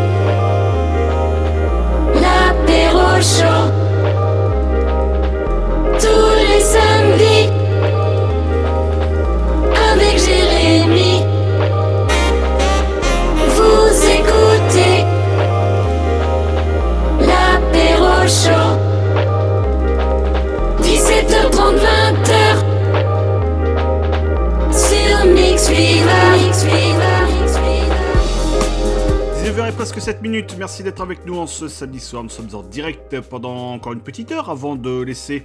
[30.72, 32.22] Merci d'être avec nous en ce samedi soir.
[32.22, 35.42] Nous sommes en direct pendant encore une petite heure avant de laisser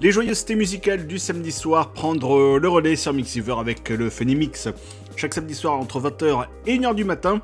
[0.00, 4.68] les joyeusetés musicales du samedi soir prendre le relais sur Mixiver avec le Funny Mix.
[5.16, 7.42] Chaque samedi soir entre 20h et 1h du matin.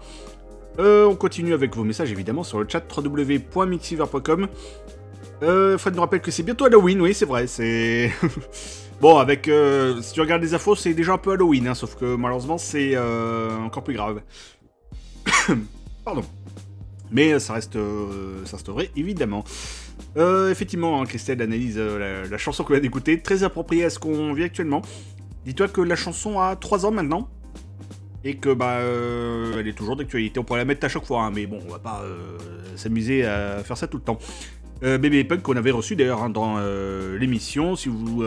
[0.78, 4.46] Euh, on continue avec vos messages évidemment sur le chat www.mixiver.com.
[5.42, 8.12] Euh, Fred nous rappelle que c'est bientôt Halloween, oui c'est vrai, c'est...
[9.00, 9.48] bon, avec...
[9.48, 12.56] euh, si tu regardes les infos, c'est déjà un peu Halloween, hein, sauf que malheureusement
[12.56, 14.20] c'est euh, encore plus grave.
[16.04, 16.22] Pardon.
[17.10, 19.44] Mais ça reste, euh, ça reste vrai, évidemment.
[20.16, 23.90] Euh, effectivement, hein, Christelle analyse euh, la, la chanson qu'on vient d'écouter, très appropriée à
[23.90, 24.82] ce qu'on vit actuellement.
[25.44, 27.28] Dis-toi que la chanson a 3 ans maintenant,
[28.24, 28.80] et que bah
[29.56, 30.40] elle est toujours d'actualité.
[30.40, 32.02] On pourrait la mettre à chaque fois, hein, mais bon, on va pas
[32.74, 34.18] s'amuser à faire ça tout le temps.
[34.82, 36.58] Euh, Bébé Punk qu'on avait reçu d'ailleurs hein, dans
[37.16, 37.76] l'émission.
[37.76, 38.24] Si vous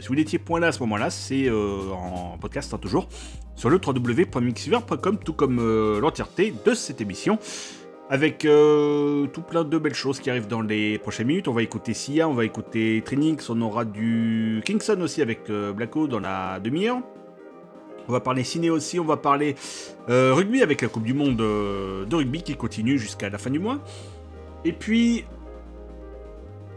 [0.00, 3.10] si n'étiez point là à ce moment-là, c'est en podcast toujours
[3.54, 7.38] sur le www.mixiver.com, tout comme l'entièreté de cette émission.
[8.10, 11.46] Avec euh, tout plein de belles choses qui arrivent dans les prochaines minutes.
[11.46, 15.72] On va écouter Sia, on va écouter Trinix, on aura du Kingston aussi avec euh,
[15.72, 17.00] Blacko dans la demi-heure.
[18.08, 19.56] On va parler ciné aussi, on va parler
[20.08, 23.50] euh, rugby avec la Coupe du Monde euh, de rugby qui continue jusqu'à la fin
[23.50, 23.78] du mois.
[24.64, 25.26] Et puis,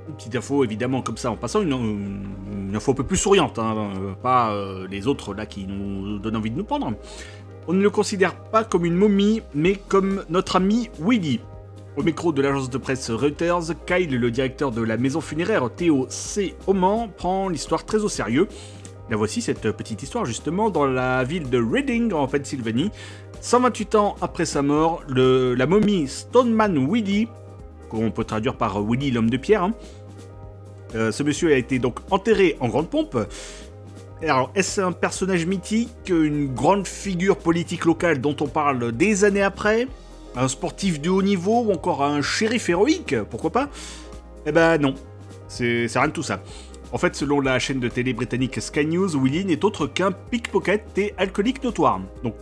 [0.09, 3.91] une petite info évidemment comme ça en passant, une, info un peu plus souriante, hein,
[4.21, 4.53] pas
[4.89, 6.91] les autres là qui nous donnent envie de nous prendre.
[7.67, 11.39] On ne le considère pas comme une momie, mais comme notre ami Willy.
[11.95, 16.07] Au micro de l'agence de presse Reuters, Kyle, le directeur de la maison funéraire Théo
[16.09, 16.55] C.
[16.65, 18.47] Oman, prend l'histoire très au sérieux.
[19.09, 22.89] La voici cette petite histoire justement dans la ville de Reading en Pennsylvanie.
[23.41, 27.27] 128 ans après sa mort, la momie Stoneman Willie,
[27.89, 29.73] qu'on peut traduire par Willy l'homme de pierre, hein,
[30.95, 33.17] euh, ce monsieur a été donc enterré en grande pompe.
[34.23, 39.41] Alors, est-ce un personnage mythique, une grande figure politique locale dont on parle des années
[39.41, 39.87] après
[40.35, 43.69] Un sportif de haut niveau ou encore un shérif héroïque Pourquoi pas?
[44.45, 44.93] Eh ben non,
[45.47, 46.39] c'est rien de tout ça.
[46.91, 50.97] En fait, selon la chaîne de télé britannique Sky News, Willy n'est autre qu'un pickpocket
[50.97, 51.99] et alcoolique notoire.
[52.23, 52.35] Donc,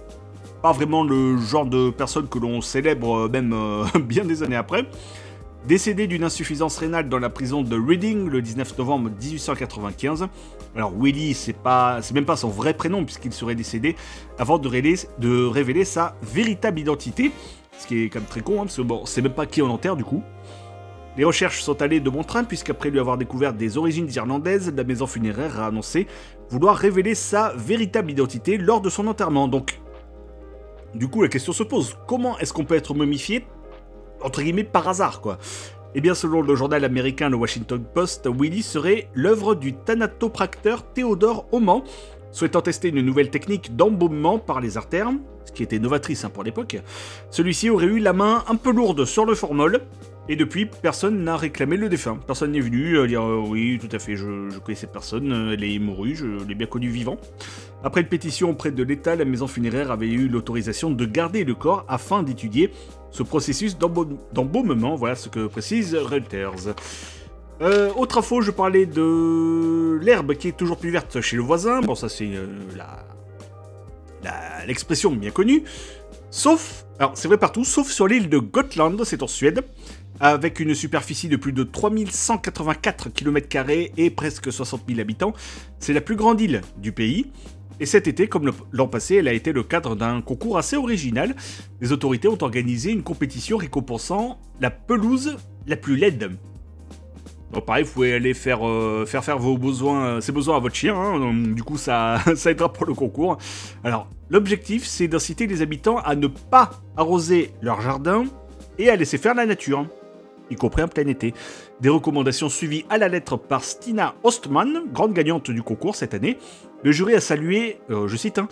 [0.61, 4.57] pas vraiment le genre de personne que l'on célèbre euh, même euh, bien des années
[4.57, 4.83] après.
[5.67, 10.27] Décédé d'une insuffisance rénale dans la prison de Reading le 19 novembre 1895.
[10.75, 13.95] Alors Willy, c'est pas, même pas son vrai prénom puisqu'il serait décédé
[14.37, 17.31] avant de révéler, de révéler sa véritable identité,
[17.77, 19.61] ce qui est quand même très con, hein, parce que bon, c'est même pas qui
[19.61, 20.23] on enterre du coup.
[21.17, 24.83] Les recherches sont allées de bon train puisqu'après lui avoir découvert des origines irlandaises, la
[24.85, 26.07] maison funéraire a annoncé
[26.49, 29.49] vouloir révéler sa véritable identité lors de son enterrement.
[29.49, 29.81] Donc,
[30.95, 33.45] du coup, la question se pose comment est-ce qu'on peut être momifié
[34.21, 35.37] entre guillemets par hasard quoi
[35.95, 41.47] Eh bien, selon le journal américain le Washington Post, Willy serait l'œuvre du thanatopracteur Théodore
[41.51, 41.83] Oman,
[42.31, 45.11] souhaitant tester une nouvelle technique d'embaumement par les artères,
[45.45, 46.77] ce qui était novatrice hein, pour l'époque.
[47.31, 49.81] Celui-ci aurait eu la main un peu lourde sur le formol,
[50.31, 52.19] et depuis, personne n'a réclamé le défunt.
[52.27, 55.31] Personne n'est venu euh, dire euh, oui, tout à fait, je, je connais cette personne,
[55.31, 57.17] euh, elle est mourue, je l'ai bien connue vivant.
[57.83, 61.55] Après une pétition auprès de l'État, la maison funéraire avait eu l'autorisation de garder le
[61.55, 62.71] corps afin d'étudier
[63.11, 66.75] ce processus d'embaume- d'embaumement, voilà ce que précise Reuters.
[67.61, 71.81] Euh, autre info, je parlais de l'herbe qui est toujours plus verte chez le voisin.
[71.81, 72.45] Bon, ça c'est euh,
[72.77, 73.05] la-
[74.67, 75.63] l'expression bien connue.
[76.31, 79.61] Sauf, alors c'est vrai partout, sauf sur l'île de Gotland, c'est en Suède,
[80.19, 83.47] avec une superficie de plus de 3184 km
[83.97, 85.33] et presque 60 000 habitants.
[85.79, 87.31] C'est la plus grande île du pays.
[87.79, 91.35] Et cet été, comme l'an passé, elle a été le cadre d'un concours assez original.
[91.81, 96.31] Les autorités ont organisé une compétition récompensant la pelouse la plus laide.
[97.53, 100.59] Donc pareil, vous pouvez aller faire, euh, faire faire vos besoins, euh, ses besoins à
[100.59, 103.37] votre chien, hein, du coup ça, ça aidera pour le concours.
[103.83, 108.25] Alors, l'objectif c'est d'inciter les habitants à ne pas arroser leur jardin
[108.77, 109.87] et à laisser faire la nature,
[110.49, 111.33] y compris en plein été.
[111.81, 116.37] Des recommandations suivies à la lettre par Stina Ostman, grande gagnante du concours cette année.
[116.83, 118.47] Le jury a salué, euh, je cite, hein,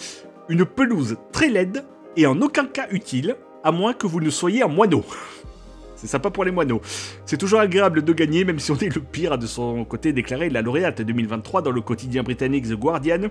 [0.50, 1.84] une pelouse très laide
[2.16, 5.04] et en aucun cas utile, à moins que vous ne soyez un moineau.
[5.96, 6.80] C'est sympa pour les moineaux.
[7.26, 10.50] C'est toujours agréable de gagner, même si on est le pire, de son côté déclaré
[10.50, 13.30] la lauréate 2023 dans le quotidien britannique The Guardian.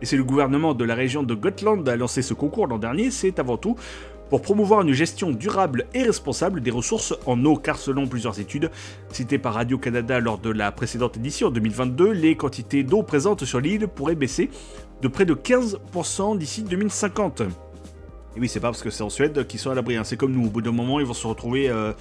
[0.00, 3.10] Et c'est le gouvernement de la région de Gotland a lancé ce concours l'an dernier,
[3.10, 3.76] c'est avant tout
[4.30, 8.70] pour promouvoir une gestion durable et responsable des ressources en eau, car selon plusieurs études
[9.12, 13.60] citées par Radio-Canada lors de la précédente édition en 2022, les quantités d'eau présentes sur
[13.60, 14.50] l'île pourraient baisser
[15.02, 17.42] de près de 15% d'ici 2050.
[18.36, 19.96] Et oui, c'est pas parce que c'est en Suède qu'ils sont à l'abri.
[19.96, 20.04] hein.
[20.04, 21.92] C'est comme nous, au bout d'un moment, ils vont se retrouver euh,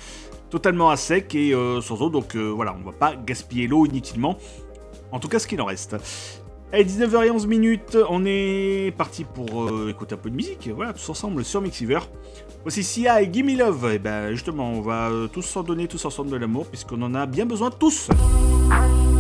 [0.49, 2.09] totalement à sec et euh, sans eau.
[2.09, 4.37] Donc euh, voilà, on va pas gaspiller l'eau inutilement.
[5.11, 5.95] En tout cas, ce qu'il en reste.
[6.73, 10.67] Allez, 19h11 minutes, on est parti pour euh, écouter un peu de musique.
[10.75, 11.99] Voilà, tous ensemble sur Mixiver.
[12.63, 13.91] Voici Sia et Gimme Love.
[13.93, 17.13] Et ben justement, on va euh, tous s'en donner tous ensemble de l'amour, puisqu'on en
[17.13, 18.09] a bien besoin tous.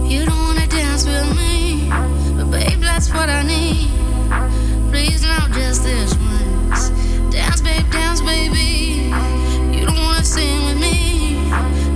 [0.09, 1.87] You don't wanna dance with me,
[2.35, 3.89] but babe, that's what I need.
[4.91, 6.89] Please, not just this once.
[7.31, 9.11] Dance, babe, dance, baby.
[9.71, 11.37] You don't wanna sing with me,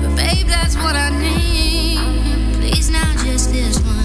[0.02, 2.00] but babe, that's what I need.
[2.60, 3.99] Please, now just this once,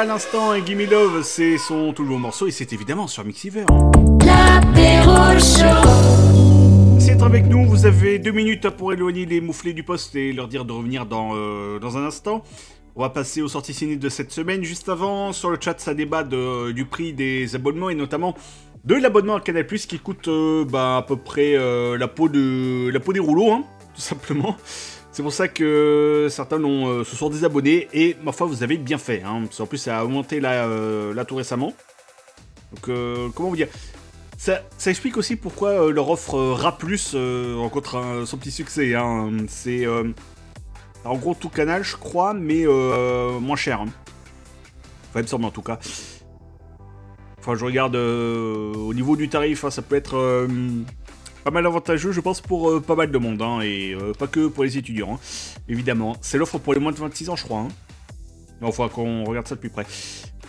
[0.00, 3.66] à l'instant, et Gimme Love, c'est son tout nouveau morceau et c'est évidemment sur Mixiver.
[6.94, 7.66] Merci d'être avec nous.
[7.66, 11.04] Vous avez deux minutes pour éloigner les mouflés du poste et leur dire de revenir
[11.04, 12.42] dans, euh, dans un instant.
[12.96, 14.64] On va passer aux sorties ciné de cette semaine.
[14.64, 18.34] Juste avant, sur le chat, ça débat de- du prix des abonnements et notamment
[18.86, 22.88] de l'abonnement à Canal qui coûte euh, bah, à peu près euh, la, peau de,
[22.90, 24.56] la peau des rouleaux, hein, tout simplement.
[25.20, 28.96] C'est pour ça que certains euh, se sont désabonnés et ma foi, vous avez bien
[28.96, 29.22] fait.
[29.22, 31.74] Hein, qu'en plus, ça a augmenté là, euh, là tout récemment.
[32.72, 33.68] Donc, euh, comment vous dire?
[34.38, 36.74] Ça, ça explique aussi pourquoi leur offre RA+,
[37.58, 38.94] rencontre un- son petit succès.
[38.94, 39.30] hein.
[39.48, 39.86] C'est
[41.04, 43.82] en gros tout canal, je crois, mais moins cher.
[43.82, 43.88] hein.
[45.10, 45.78] Enfin, il me semble en tout cas.
[47.40, 50.48] Enfin, je regarde au niveau du tarif, ça peut être
[51.44, 53.40] pas mal avantageux, je pense, pour euh, pas mal de monde.
[53.42, 56.16] hein, et euh, pas que pour les étudiants, hein, évidemment.
[56.20, 57.60] C'est l'offre pour les moins de 26 ans, je crois.
[57.60, 57.68] Hein.
[58.62, 59.86] Enfin, qu'on regarde ça de plus près.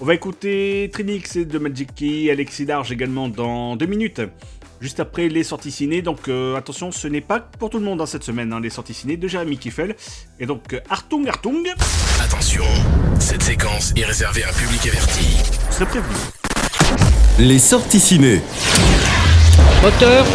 [0.02, 4.22] On va écouter Trinix et de Magic Key, Alexis Large également dans deux minutes.
[4.82, 8.02] Juste après les sorties ciné, donc euh, attention, ce n'est pas pour tout le monde
[8.02, 9.96] hein, cette semaine, hein, les sorties ciné de Jérémy Kiffel.
[10.40, 11.68] Et donc, Artung Artung,
[12.24, 12.64] Attention,
[13.20, 15.38] cette séquence est réservée à un public averti.
[15.68, 16.16] vous serez prévenu.
[17.38, 18.42] Les sorties ciné.
[19.84, 20.26] Moteur,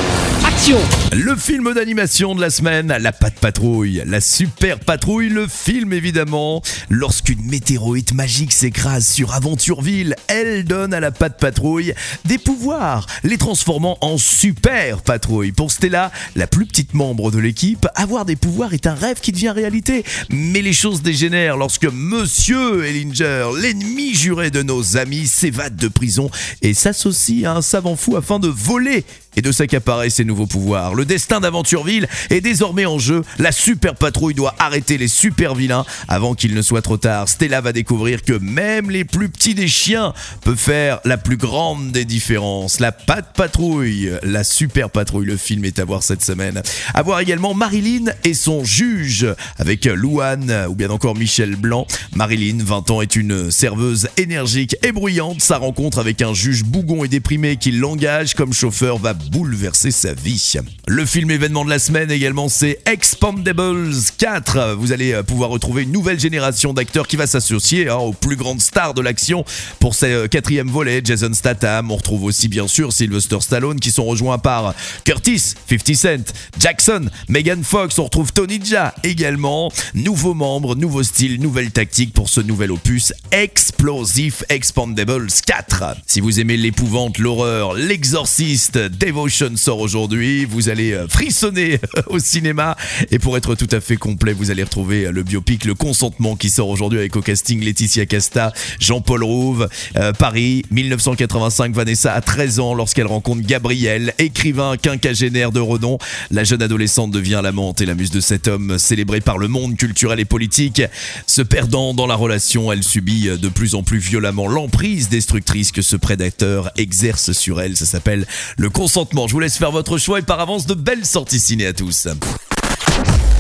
[0.65, 0.77] 就
[1.19, 6.61] Le film d'animation de la semaine, La Patte Patrouille, la super patrouille, le film évidemment.
[6.91, 11.95] Lorsqu'une météorite magique s'écrase sur Aventureville, elle donne à la Patte Patrouille
[12.27, 15.53] des pouvoirs, les transformant en super patrouille.
[15.53, 19.33] Pour Stella, la plus petite membre de l'équipe, avoir des pouvoirs est un rêve qui
[19.33, 20.05] devient réalité.
[20.29, 26.31] Mais les choses dégénèrent lorsque Monsieur Ellinger, l'ennemi juré de nos amis, s'évade de prison
[26.61, 29.07] et s'associe à un savant fou afin de voler
[29.37, 30.95] et de s'accaparer ses nouveaux pouvoirs.
[31.07, 33.23] Destin d'Aventureville est désormais en jeu.
[33.39, 37.29] La super patrouille doit arrêter les super vilains avant qu'il ne soit trop tard.
[37.29, 40.13] Stella va découvrir que même les plus petits des chiens
[40.43, 42.81] peuvent faire la plus grande des différences.
[42.81, 46.63] La patte patrouille, la super patrouille, le film est à voir cette semaine.
[46.95, 49.27] À voir également Marilyn et son juge
[49.59, 51.87] avec Louane ou bien encore Michel Blanc.
[52.15, 55.41] Marilyn, 20 ans, est une serveuse énergique et bruyante.
[55.41, 60.15] Sa rencontre avec un juge bougon et déprimé qui l'engage comme chauffeur va bouleverser sa
[60.15, 60.57] vie.
[60.89, 64.77] Le film événement de la semaine également, c'est Expandables 4.
[64.79, 68.37] Vous allez euh, pouvoir retrouver une nouvelle génération d'acteurs qui va s'associer hein, aux plus
[68.37, 69.45] grandes stars de l'action
[69.81, 71.01] pour ce euh, quatrième volet.
[71.03, 75.95] Jason Statham, on retrouve aussi bien sûr Sylvester Stallone qui sont rejoints par Curtis, 50
[75.97, 77.99] Cent, Jackson, Megan Fox.
[77.99, 79.73] On retrouve Tony Jaa également.
[79.95, 85.97] Nouveaux membres, nouveau style, nouvelle tactique pour ce nouvel opus explosif Expandables 4.
[86.07, 90.45] Si vous aimez l'épouvante, l'horreur, l'exorciste, Devotion sort aujourd'hui.
[90.79, 92.77] Euh, frissonner au cinéma.
[93.11, 96.37] Et pour être tout à fait complet, vous allez retrouver euh, le biopic Le Consentement
[96.37, 101.75] qui sort aujourd'hui avec au casting Laetitia Casta, Jean-Paul Rouve, euh, Paris, 1985.
[101.75, 105.99] Vanessa a 13 ans lorsqu'elle rencontre Gabriel, écrivain quinquagénaire de renom.
[106.31, 109.77] La jeune adolescente devient l'amante et la muse de cet homme célébré par le monde
[109.77, 110.83] culturel et politique.
[111.27, 115.83] Se perdant dans la relation, elle subit de plus en plus violemment l'emprise destructrice que
[115.83, 117.77] ce prédateur exerce sur elle.
[117.77, 118.27] Ça s'appelle
[118.59, 119.27] Le Consentement.
[119.27, 122.09] Je vous laisse faire votre choix et par avance de belles sorties ciné à tous.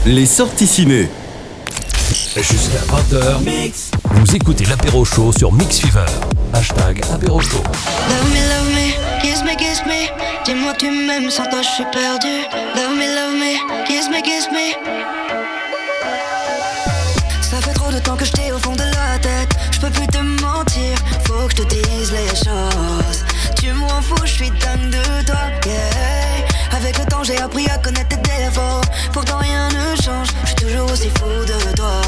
[0.05, 1.09] Les sorties ciné.
[2.36, 3.73] Jusqu'à 20h,
[4.11, 6.07] vous écoutez l'apéro chaud sur Mix Fever.
[6.53, 7.65] Hashtag apéro chaud.
[8.09, 10.07] Love me, love me, kiss me, kiss me.
[10.44, 12.28] Dis-moi tu m'aimes, sans toi je suis perdu.
[12.77, 14.74] Love me, love me, kiss me, kiss me.
[17.43, 19.51] Ça fait trop de temps que je t'ai au fond de la tête.
[19.73, 23.24] Je peux plus te mentir, faut que je te dise les choses.
[23.59, 25.05] Tu me rends fou, je suis dingue de
[27.27, 28.81] j'ai appris à connaître tes défauts.
[29.12, 32.01] Pourtant, rien ne change, je suis toujours aussi fou de toi.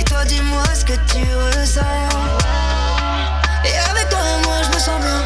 [0.00, 1.22] Et toi, dis-moi ce que tu
[1.58, 1.80] ressens.
[3.64, 5.22] Et avec toi, moi, je me sens bien.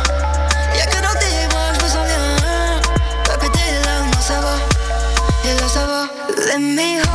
[0.76, 2.76] Y'a que dans tes bras, je me sens bien.
[3.24, 4.56] Pas t'es là, moi ça va.
[5.48, 6.08] Et là, ça va.
[6.48, 7.05] Let me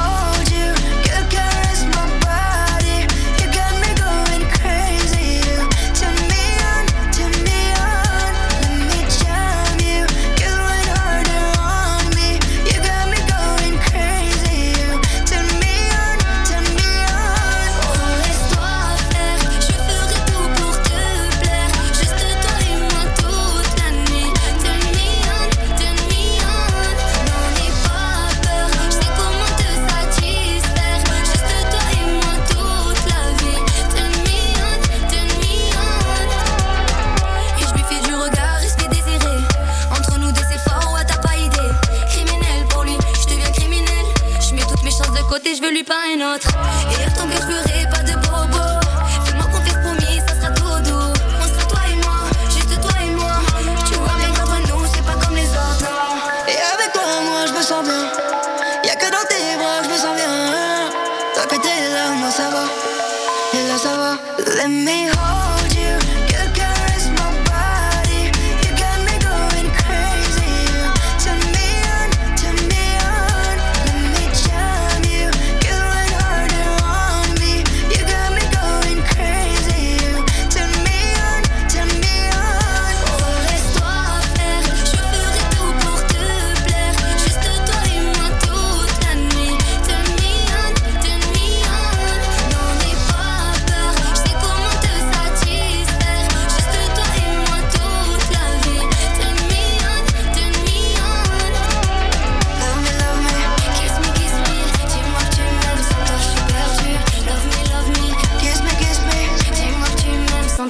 [45.84, 46.61] pas un autre.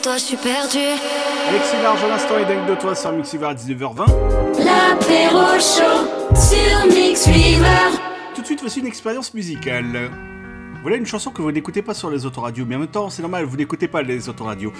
[0.01, 0.79] Toi je suis perdu.
[1.49, 4.07] Alexis Large à l'instant et dingue de toi sur Mixiver à 19h20.
[4.63, 7.99] L'apéro chaud sur Mix Fever.
[8.33, 10.09] Tout de suite, voici une expérience musicale.
[10.81, 13.21] Voilà une chanson que vous n'écoutez pas sur les autoradios, mais en même temps, c'est
[13.21, 14.73] normal, vous n'écoutez pas les autoradios.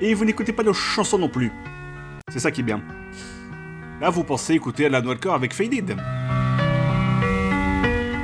[0.00, 1.50] Et vous n'écoutez pas nos chansons non plus.
[2.30, 2.82] C'est ça qui est bien.
[4.00, 5.96] Là, vous pensez écouter Alan Walker avec Faded.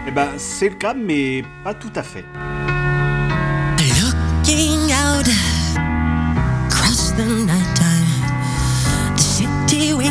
[0.07, 2.25] Eh ben, c'est le cas, mais pas tout à fait.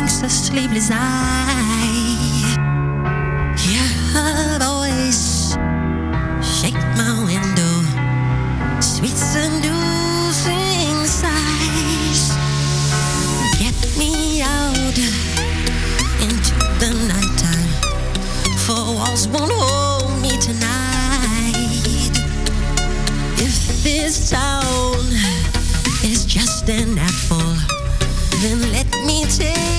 [0.02, 2.56] A sleepless eye.
[3.56, 5.54] Hear her voice
[6.42, 7.74] shake my window,
[8.80, 12.32] sweet seducing sighs.
[13.58, 14.98] Get me out
[16.26, 17.70] into the nighttime,
[18.64, 22.14] for walls won't hold me tonight.
[23.38, 24.98] If this town
[26.04, 27.56] is just an apple,
[28.40, 29.71] then let me take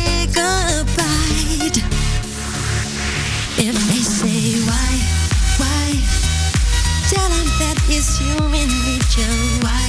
[8.24, 9.38] human nature.
[9.64, 9.88] Why,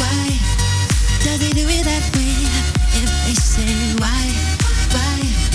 [0.00, 0.38] why,
[1.24, 2.36] does he do it that way?
[3.02, 4.24] If they say why,
[4.94, 5.46] why,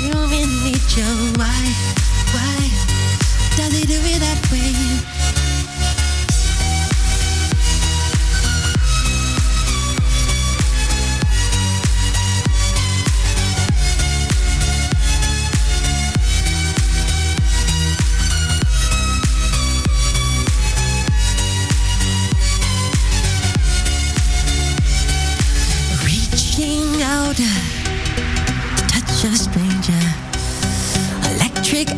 [0.00, 1.16] human nature.
[1.36, 1.62] Why?
[2.32, 2.70] Why
[3.56, 5.19] does he do it that way?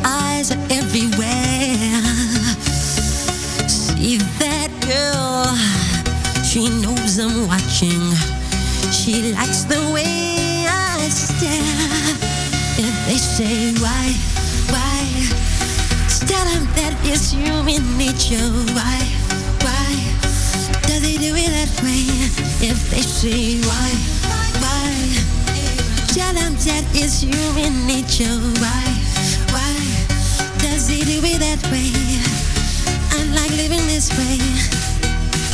[0.05, 2.03] Eyes are everywhere.
[3.69, 5.47] See that girl?
[6.45, 8.13] She knows I'm watching.
[8.93, 12.33] She likes the way I stare.
[12.79, 14.13] If they say why,
[14.73, 15.03] why?
[16.27, 18.51] Tell them that it's human nature.
[18.75, 18.99] Why,
[19.65, 19.93] why?
[20.83, 22.05] Does he do it that way?
[22.61, 23.91] If they say why,
[24.61, 24.93] why?
[26.15, 28.39] Tell them that it's human nature.
[28.61, 29.02] Why, why?
[31.01, 31.89] Do it that way?
[33.17, 34.37] I like living this way.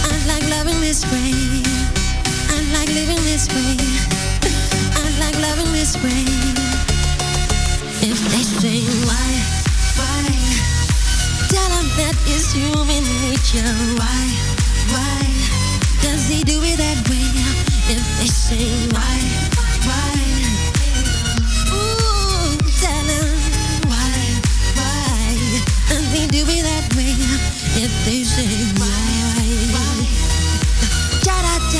[0.02, 1.32] I like loving this way.
[2.51, 3.78] I like living this way.
[4.98, 6.27] I like loving this way.
[8.02, 9.31] If they say why,
[9.94, 10.27] why?
[11.55, 13.74] Tell them that it's human nature.
[13.94, 14.24] Why,
[14.90, 15.23] why?
[16.02, 17.31] Does he do it that way?
[17.94, 19.48] If they say why?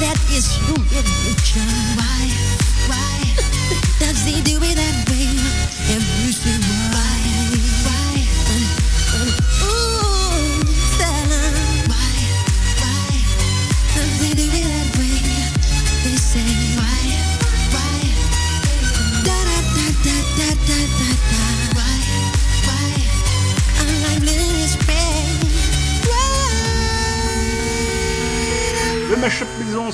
[0.00, 2.09] that it's human nature.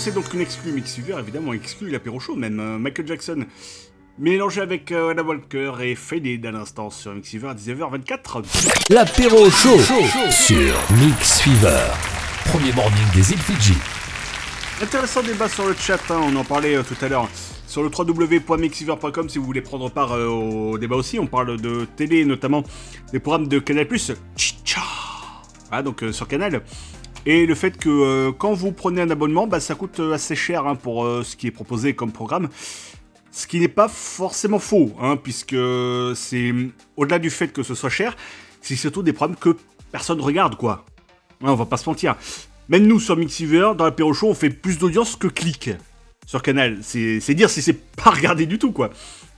[0.07, 3.45] C'est donc une exclue Mixiver, évidemment, exclue l'apéro chaud, même euh, Michael Jackson.
[4.21, 8.45] Mélangé avec euh, Anna Walker et Faded à l'instant sur Mixiver à 19h24.
[8.89, 9.81] L'apéro chaud
[10.31, 11.89] sur Mix Fever.
[12.45, 13.75] Premier morning des îles Fidji.
[14.81, 17.29] Intéressant débat sur le chat, hein, on en parlait euh, tout à l'heure.
[17.67, 21.85] Sur le www.mixiver.com si vous voulez prendre part euh, au débat aussi, on parle de
[21.97, 22.63] télé, notamment
[23.11, 23.89] des programmes de Canal+.
[24.37, 24.83] Chicha
[25.69, 26.63] Voilà, donc euh, sur Canal.
[27.27, 30.37] Et le fait que euh, quand vous prenez un abonnement, bah, ça coûte euh, assez
[30.37, 32.49] cher hein, pour euh, ce qui est proposé comme programme.
[33.33, 35.57] Ce qui n'est pas forcément faux, hein, puisque
[36.15, 36.55] c'est
[36.97, 38.17] au-delà du fait que ce soit cher,
[38.63, 39.57] c'est surtout des programmes que
[39.93, 40.87] personne regarde, quoi.
[41.43, 42.15] Ouais, on va pas se mentir.
[42.69, 45.71] Même nous sur Mixiver, dans l'apéro show, on fait plus d'audience que clic
[46.27, 46.79] sur Canal.
[46.81, 48.89] C'est dire si c'est pas regardé du tout, quoi.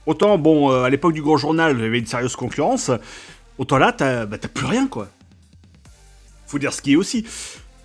[0.05, 2.91] Autant, bon, à l'époque du Grand Journal, il y avait une sérieuse concurrence.
[3.57, 5.09] Autant là, t'as bah, plus rien, quoi.
[6.47, 7.25] Faut dire ce qui est aussi.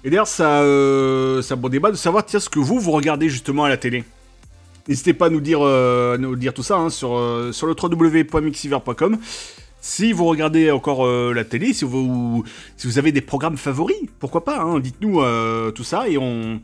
[0.04, 3.30] Et d'ailleurs, ça, euh, un bon débat de savoir tiens, ce que vous, vous regardez
[3.30, 4.04] justement à la télé.
[4.86, 7.66] N'hésitez pas à nous dire, euh, à nous dire tout ça hein, sur, euh, sur
[7.66, 9.16] le www.mixiver.com.
[9.80, 12.44] Si vous regardez encore euh, la télé, si vous,
[12.76, 16.60] si vous avez des programmes favoris, pourquoi pas, hein, dites-nous euh, tout ça et on,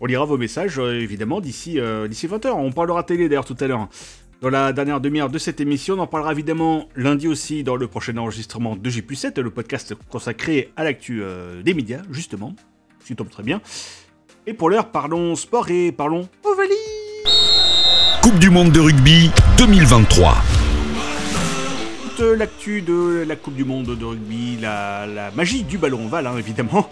[0.00, 2.48] on lira vos messages évidemment d'ici d'ici 20h.
[2.50, 3.88] On parlera télé d'ailleurs tout à l'heure.
[4.40, 7.86] Dans la dernière demi-heure de cette émission, on en parlera évidemment lundi aussi dans le
[7.86, 11.22] prochain enregistrement de J7, le podcast consacré à l'actu
[11.62, 12.54] des médias, justement.
[13.04, 13.60] Qui tombe très bien.
[14.46, 16.74] Et pour l'heure, parlons sport et parlons Ovalie
[18.22, 20.36] Coupe du monde de rugby 2023.
[22.16, 26.26] toute l'actu de la Coupe du Monde de rugby, la, la magie du ballon ovale,
[26.26, 26.90] hein, évidemment.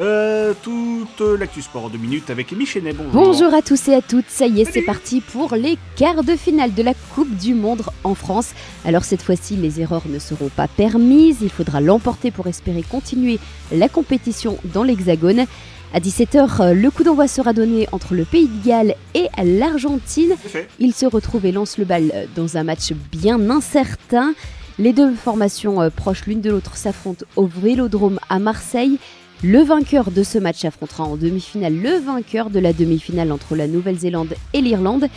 [0.00, 2.94] Euh, toute l'actu sport en deux minutes avec Amy Chenet.
[2.94, 3.12] Bonjour.
[3.12, 6.34] Bonjour à tous et à toutes, ça y est, c'est parti pour les quarts de
[6.34, 8.50] finale de la Coupe du Monde en France.
[8.84, 13.38] Alors cette fois-ci, les erreurs ne seront pas permises, il faudra l'emporter pour espérer continuer
[13.70, 15.44] la compétition dans l'Hexagone.
[15.92, 20.34] À 17h, le coup d'envoi sera donné entre le Pays de Galles et l'Argentine.
[20.80, 24.34] Ils se retrouvent et lancent le bal dans un match bien incertain.
[24.80, 28.98] Les deux formations euh, proches l'une de l'autre s'affrontent au Vélodrome à Marseille.
[29.46, 33.66] Le vainqueur de ce match affrontera en demi-finale le vainqueur de la demi-finale entre la
[33.66, 35.08] Nouvelle-Zélande et l'Irlande.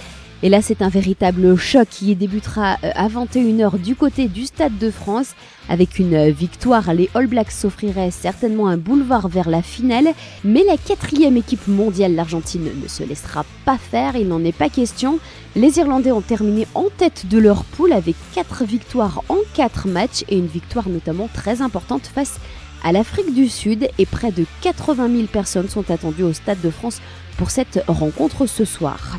[0.44, 4.78] Et là, c'est un véritable choc qui débutera euh, à 21h du côté du Stade
[4.78, 5.34] de France.
[5.68, 10.10] Avec une euh, victoire, les All Blacks s'offriraient certainement un boulevard vers la finale.
[10.44, 14.16] Mais la quatrième équipe mondiale, l'Argentine, ne se laissera pas faire.
[14.16, 15.18] Il n'en est pas question.
[15.56, 20.24] Les Irlandais ont terminé en tête de leur poule avec 4 victoires en 4 matchs
[20.30, 22.40] et une victoire notamment très importante face
[22.84, 23.90] à l'Afrique du Sud.
[23.98, 27.02] Et près de 80 000 personnes sont attendues au Stade de France
[27.38, 29.18] pour cette rencontre ce soir.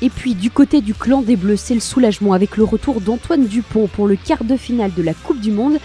[0.00, 3.46] Et puis du côté du clan des Bleus, c'est le soulagement avec le retour d'Antoine
[3.46, 5.78] Dupont pour le quart de finale de la Coupe du Monde.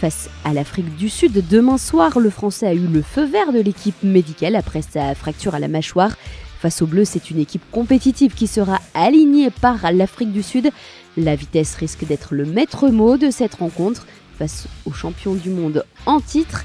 [0.00, 3.60] Face à l'Afrique du Sud, demain soir, le Français a eu le feu vert de
[3.60, 6.16] l'équipe médicale après sa fracture à la mâchoire.
[6.60, 10.70] Face aux Bleus, c'est une équipe compétitive qui sera alignée par l'Afrique du Sud.
[11.16, 14.06] La vitesse risque d'être le maître mot de cette rencontre
[14.38, 16.64] face aux champions du monde en titre.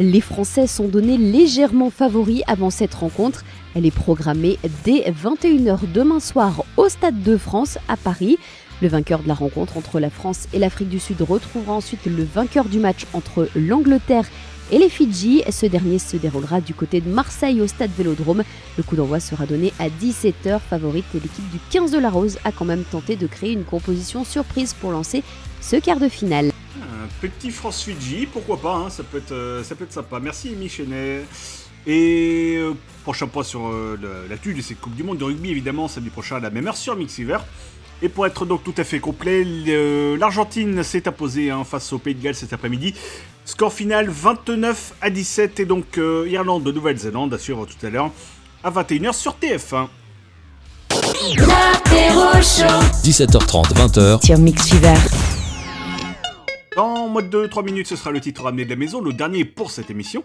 [0.00, 3.44] Les Français sont donnés légèrement favoris avant cette rencontre.
[3.74, 8.38] Elle est programmée dès 21h demain soir au Stade de France à Paris.
[8.80, 12.22] Le vainqueur de la rencontre entre la France et l'Afrique du Sud retrouvera ensuite le
[12.22, 14.26] vainqueur du match entre l'Angleterre
[14.70, 15.42] et les Fidji.
[15.50, 18.44] Ce dernier se déroulera du côté de Marseille au Stade Vélodrome.
[18.76, 20.60] Le coup d'envoi sera donné à 17h.
[20.60, 24.24] Favorite, l'équipe du 15 de la Rose a quand même tenté de créer une composition
[24.24, 25.24] surprise pour lancer
[25.60, 26.52] ce quart de finale.
[27.24, 30.20] Un petit France-Fidji, pourquoi pas, hein, ça, peut être, euh, ça peut être sympa.
[30.20, 31.22] Merci Amy Chenet.
[31.86, 33.98] Et euh, prochain point sur euh,
[34.28, 36.76] l'actu de cette Coupe du Monde de rugby, évidemment, samedi prochain à la même heure
[36.76, 37.38] sur Mixiver.
[38.02, 41.98] Et pour être donc tout à fait complet, le- l'Argentine s'est imposée hein, face au
[41.98, 42.94] Pays de Galles cet après-midi.
[43.44, 47.90] Score final 29 à 17 et donc euh, Irlande de Nouvelle-Zélande à suivre tout à
[47.90, 48.10] l'heure
[48.62, 49.88] à 21h sur TF1.
[53.02, 54.24] 17h30, 20h.
[54.26, 54.94] Sur Mix Fever.
[56.78, 59.44] Dans moins de 2-3 minutes, ce sera le titre ramené de la maison, le dernier
[59.44, 60.22] pour cette émission.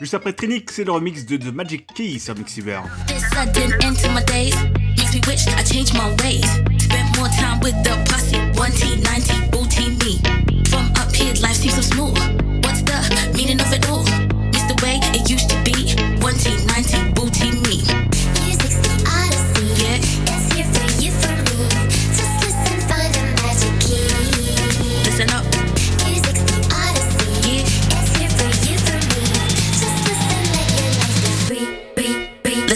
[0.00, 2.82] Juste après Trinix, c'est le remix de The Magic Key sur Mixiver.
[3.08, 4.54] This sudden end to my days
[4.96, 6.46] makes me wish I changed my ways.
[6.78, 10.22] Spent more time with the posse, one T, 90, booty me.
[10.68, 12.16] From up here, life seems so smooth.
[12.62, 14.06] What's the meaning of it all?
[14.54, 15.98] It's the way it used to be.
[16.22, 17.67] One T, 90, booty me.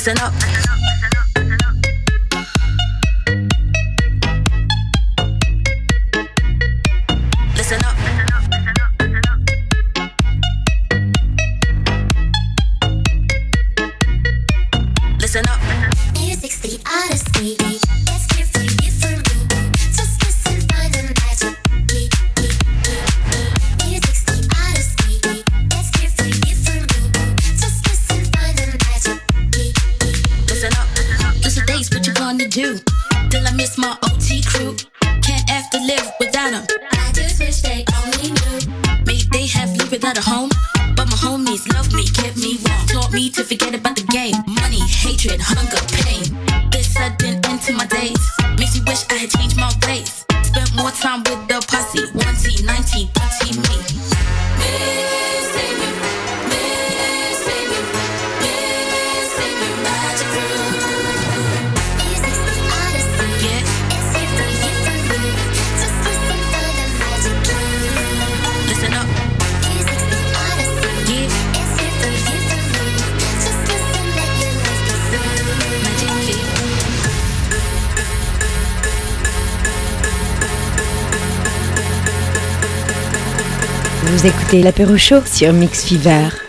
[0.04, 0.71] Listen up.
[32.62, 32.78] Do?
[33.30, 34.76] Till I miss my OT crew.
[35.26, 36.64] Can't have to live without them.
[36.92, 38.58] I just wish they only knew.
[39.06, 40.50] Maybe they have lived without a home.
[40.96, 42.86] But my homies love me, kept me warm.
[42.86, 44.36] Taught me to forget about the game.
[44.60, 46.22] Money, hatred, hunger, pain.
[46.70, 48.22] This sudden end to my days.
[48.58, 49.51] Makes me wish I had changed
[84.12, 86.41] Vous écoutez l'apéro chaud sur Mix Fever.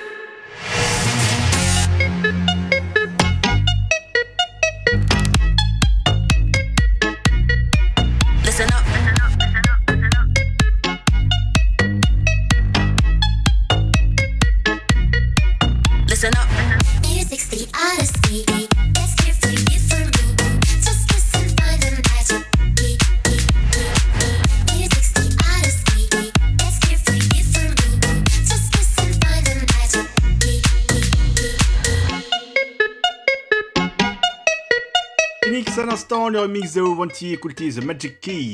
[36.61, 38.51] De Wanty écoutez The Magic Key.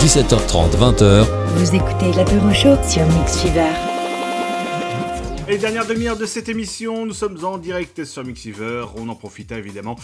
[0.00, 1.26] 17h30, 20h.
[1.54, 3.70] Vous écoutez l'apéro chaud sur Mix Fever.
[5.48, 8.84] Et dernière demi-heure de cette émission, nous sommes en direct sur Mixiver.
[8.96, 9.96] On en profite évidemment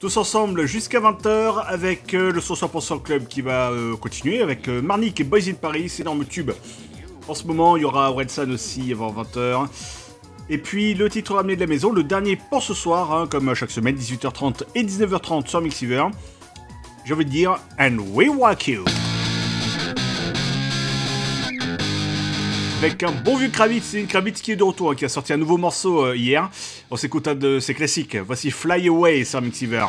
[0.00, 4.80] tous ensemble jusqu'à 20h avec euh, le 100% Club qui va euh, continuer avec euh,
[4.80, 6.52] Marnik et Boys in Paris, énorme tube.
[7.28, 9.66] En ce moment, il y aura Redsan aussi avant 20h.
[10.48, 13.52] Et puis le titre ramené de la maison, le dernier pour ce soir, hein, comme
[13.54, 16.04] chaque semaine, 18h30 et 19h30 sur Mixiver.
[17.14, 18.84] Envie de dire, and we walk you.
[22.78, 25.56] Avec un bon vieux Kravitz, Kravitz qui est de retour, qui a sorti un nouveau
[25.56, 26.48] morceau euh, hier.
[26.90, 28.16] On s'écoute un de ses classiques.
[28.16, 29.86] Voici Fly Away sur Mixiver.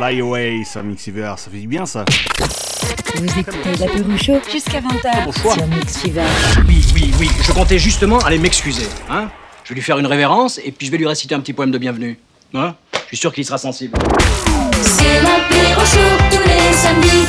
[0.00, 1.34] Fly Away sur Mixiver.
[1.36, 2.06] Ça fait du bien ça.
[3.16, 6.22] Vous écoutez l'apéro chaud jusqu'à 20h sur Mix Fever.
[6.66, 8.86] Oui, oui, oui, je comptais justement aller m'excuser.
[9.10, 9.28] Hein
[9.62, 11.70] je vais lui faire une révérence et puis je vais lui réciter un petit poème
[11.70, 12.18] de bienvenue.
[12.54, 13.98] Hein je suis sûr qu'il y sera sensible.
[14.80, 17.26] C'est l'apéro chaud tous les samedis.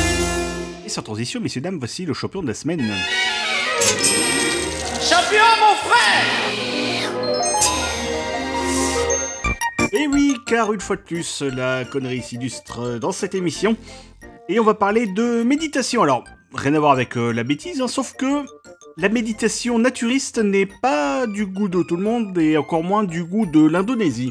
[0.86, 2.90] Et sans transition, messieurs, dames, voici le champion de la semaine.
[4.98, 6.71] Champion, mon frère
[9.94, 13.76] Et oui, car une fois de plus, la connerie s'illustre dans cette émission.
[14.48, 16.02] Et on va parler de méditation.
[16.02, 16.24] Alors,
[16.54, 18.44] rien à voir avec euh, la bêtise, hein, sauf que
[18.96, 23.22] la méditation naturiste n'est pas du goût de tout le monde et encore moins du
[23.22, 24.30] goût de l'Indonésie.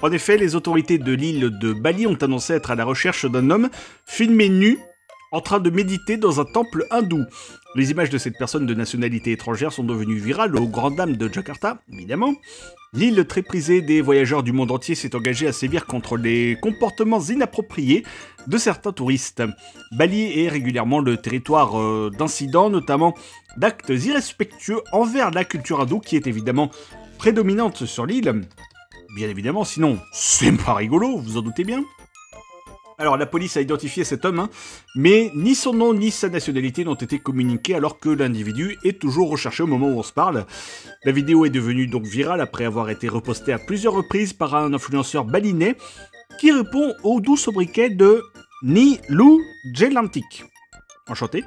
[0.00, 3.50] En effet, les autorités de l'île de Bali ont annoncé être à la recherche d'un
[3.50, 3.68] homme
[4.06, 4.78] filmé nu
[5.30, 7.24] en train de méditer dans un temple hindou.
[7.74, 11.32] Les images de cette personne de nationalité étrangère sont devenues virales aux grandes dames de
[11.32, 12.34] Jakarta, évidemment.
[12.94, 17.22] L'île très prisée des voyageurs du monde entier s'est engagée à sévir contre les comportements
[17.22, 18.04] inappropriés
[18.46, 19.42] de certains touristes.
[19.92, 23.14] Bali est régulièrement le territoire euh, d'incidents, notamment
[23.56, 26.70] d'actes irrespectueux envers la culture hindoue qui est évidemment
[27.16, 28.42] prédominante sur l'île.
[29.16, 31.82] Bien évidemment, sinon c'est pas rigolo, vous en doutez bien.
[33.02, 34.48] Alors la police a identifié cet homme, hein,
[34.94, 39.28] mais ni son nom ni sa nationalité n'ont été communiqués alors que l'individu est toujours
[39.28, 40.46] recherché au moment où on se parle.
[41.04, 44.72] La vidéo est devenue donc virale après avoir été repostée à plusieurs reprises par un
[44.72, 45.74] influenceur balinais
[46.38, 48.22] qui répond au doux sobriquet de
[48.62, 49.40] Ni Lou
[49.74, 50.44] Jelantik.
[51.08, 51.42] Enchanté.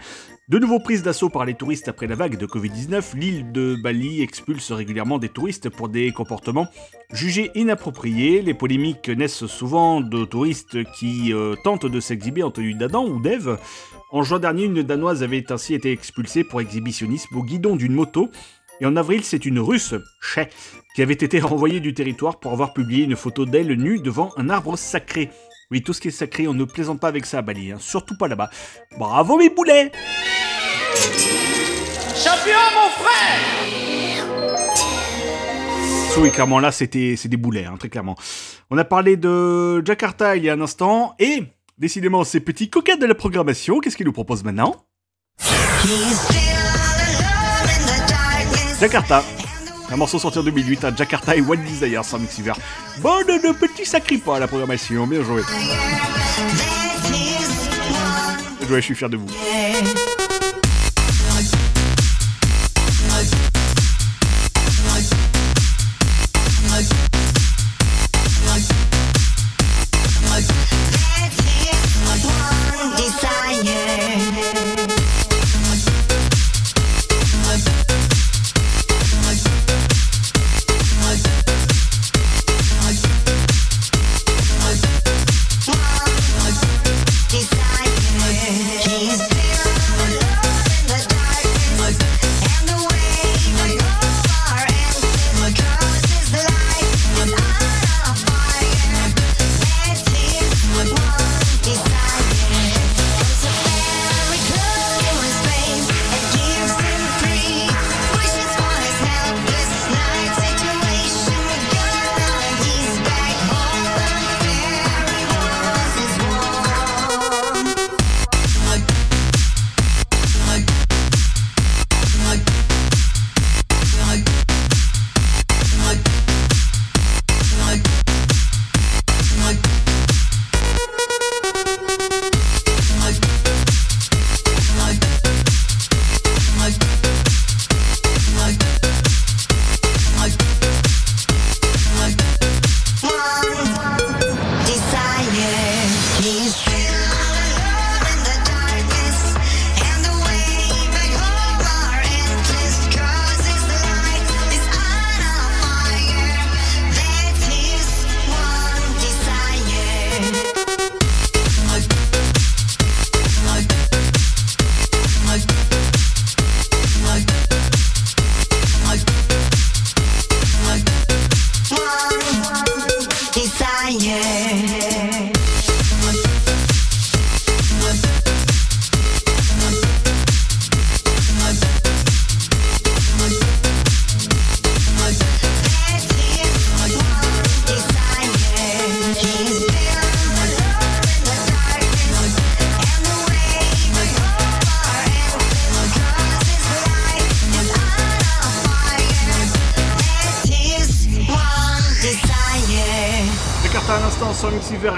[0.50, 4.22] De nouveau prises d'assaut par les touristes après la vague de Covid-19, l'île de Bali
[4.22, 6.68] expulse régulièrement des touristes pour des comportements
[7.16, 8.42] jugés inappropriés.
[8.42, 13.20] Les polémiques naissent souvent de touristes qui euh, tentent de s'exhiber en tenue d'Adam ou
[13.20, 13.58] d'Ève.
[14.12, 18.30] En juin dernier, une Danoise avait ainsi été expulsée pour exhibitionnisme au guidon d'une moto.
[18.82, 20.42] Et en avril, c'est une Russe, Che,
[20.96, 24.50] qui avait été renvoyée du territoire pour avoir publié une photo d'elle nue devant un
[24.50, 25.30] arbre sacré.
[25.72, 27.78] Oui, tout ce qui est sacré, on ne plaisante pas avec ça à Bali, hein,
[27.80, 28.50] surtout pas là-bas.
[29.00, 29.92] Bravo mes boulets
[32.16, 34.05] Champion, mon frère
[36.18, 38.16] Oui, clairement, là, c'était des boulets, hein, très clairement.
[38.70, 41.44] On a parlé de Jakarta il y a un instant, et
[41.78, 44.76] décidément, ces petits coquettes de la programmation, qu'est-ce qu'ils nous proposent maintenant
[48.80, 49.24] Jakarta.
[49.92, 52.54] Un morceau sorti en 2008 à Jakarta et One Desire sans Mixiver.
[53.02, 55.42] Bonne de petits sacripas à la programmation, bien joué.
[58.60, 59.28] Bien joué, je suis fier de vous.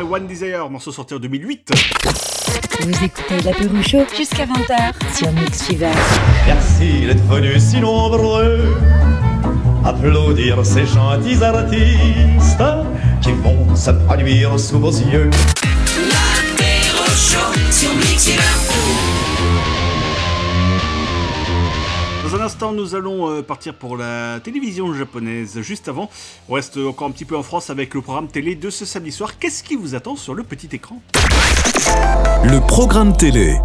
[0.10, 1.72] One Desire, morceau sorti en 2008.
[2.82, 5.92] Vous écoutez l'apéro chaud jusqu'à 20h sur Mix Fever.
[6.46, 8.78] Merci d'être venus si nombreux
[9.84, 12.64] applaudir ces gentils artistes
[13.22, 15.30] qui vont se produire sous vos yeux.
[16.10, 18.57] L'apéro chaud sur Mixiver.
[22.30, 25.62] Dans un instant, nous allons euh, partir pour la télévision japonaise.
[25.62, 26.10] Juste avant,
[26.50, 29.14] on reste encore un petit peu en France avec le programme télé de ce samedi
[29.14, 29.40] soir.
[29.40, 31.02] Qu'est-ce qui vous attend sur le petit écran?
[32.44, 33.56] Le programme télé.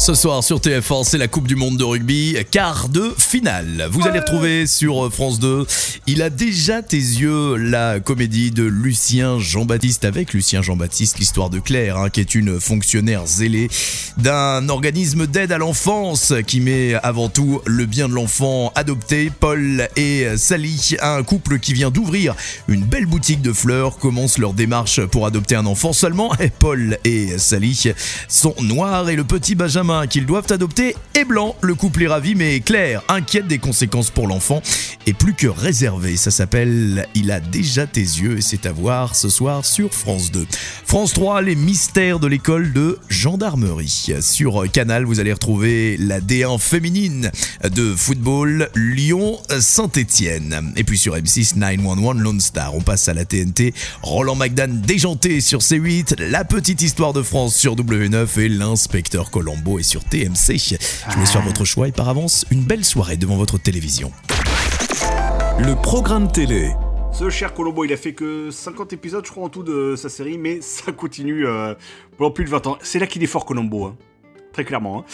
[0.00, 3.86] Ce soir sur TF1, c'est la Coupe du Monde de rugby, quart de finale.
[3.90, 5.66] Vous allez retrouver sur euh, France 2,
[6.06, 11.58] il a déjà tes yeux, la comédie de Lucien Jean-Baptiste avec Lucien Jean-Baptiste, l'histoire de
[11.58, 13.68] Claire, hein, qui est une fonctionnaire zélée
[14.16, 19.30] d'un organisme d'aide à l'enfance qui met avant tout le bien de l'enfant adopté.
[19.38, 22.34] Paul et Sally, un couple qui vient d'ouvrir
[22.68, 26.34] une belle boutique de fleurs, commence leur démarche pour adopter un enfant seulement.
[26.40, 27.92] Et Paul et Sally
[28.28, 31.56] sont noirs et le petit Benjamin qu'ils doivent adopter est blanc.
[31.62, 34.62] Le couple est ravi, mais Claire, inquiète des conséquences pour l'enfant,
[35.06, 36.16] est plus que réservée.
[36.16, 40.30] Ça s'appelle Il a déjà tes yeux et c'est à voir ce soir sur France
[40.30, 40.46] 2.
[40.84, 44.12] France 3, les mystères de l'école de gendarmerie.
[44.20, 47.30] Sur Canal, vous allez retrouver la D1 féminine
[47.64, 50.72] de football Lyon-Saint-Etienne.
[50.76, 52.74] Et puis sur M6, 911 Lone Star.
[52.74, 53.74] On passe à la TNT.
[54.02, 56.22] Roland McDan déjanté sur C8.
[56.22, 60.56] La petite histoire de France sur W9 et l'inspecteur Colombo sur TMC.
[60.58, 64.12] Je vous laisse faire votre choix et par avance, une belle soirée devant votre télévision.
[65.58, 66.72] Le programme télé.
[67.12, 70.08] Ce cher Colombo, il a fait que 50 épisodes, je crois, en tout de sa
[70.08, 71.74] série, mais ça continue euh,
[72.16, 72.78] pendant plus de 20 ans.
[72.82, 73.96] C'est là qu'il est fort, Colombo, hein.
[74.52, 75.00] très clairement.
[75.00, 75.04] hein.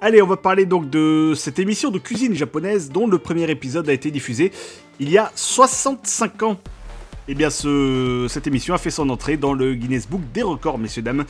[0.00, 3.88] Allez, on va parler donc de cette émission de cuisine japonaise dont le premier épisode
[3.88, 4.50] a été diffusé
[4.98, 6.56] il y a 65 ans.
[7.28, 10.78] Eh bien, ce- cette émission a fait son entrée dans le Guinness Book des records,
[10.78, 11.24] messieurs, dames,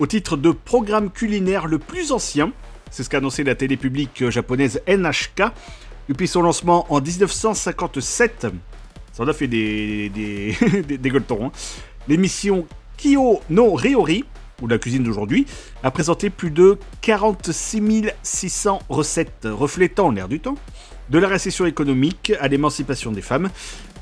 [0.00, 2.52] au titre de programme culinaire le plus ancien.
[2.90, 5.44] C'est ce qu'a annoncé la télé publique japonaise NHK
[6.08, 8.46] depuis son lancement en 1957.
[9.12, 10.56] Ça en a fait des, des,
[10.98, 11.50] des, hein.
[12.08, 12.66] L'émission
[12.98, 14.24] Kyo no Ryori,
[14.62, 15.46] ou la cuisine d'aujourd'hui,
[15.82, 20.56] a présenté plus de 46 600 recettes reflétant l'air du temps,
[21.10, 23.48] de la récession économique à l'émancipation des femmes.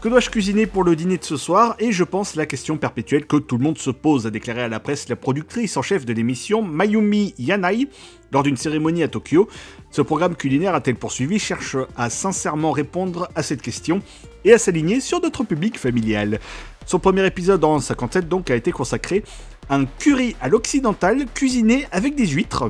[0.05, 1.77] Que dois-je cuisiner pour le dîner de ce soir?
[1.79, 4.69] Et je pense la question perpétuelle que tout le monde se pose, a déclaré à
[4.69, 7.89] la presse la productrice en chef de l'émission Mayumi Yanai
[8.31, 9.49] lors d'une cérémonie à Tokyo.
[9.91, 14.03] Ce programme culinaire, a-t-elle poursuivi, cherche à sincèrement répondre à cette question
[14.45, 16.39] et à s'aligner sur notre public familial.
[16.85, 19.25] Son premier épisode en 57 donc a été consacré
[19.71, 22.69] à un curry à l'occidental cuisiné avec des huîtres.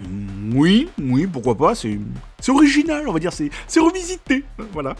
[0.00, 1.98] Mm, Oui, oui, pourquoi pas, c'est
[2.48, 4.42] original, on va dire, c'est revisité,
[4.72, 4.96] voilà.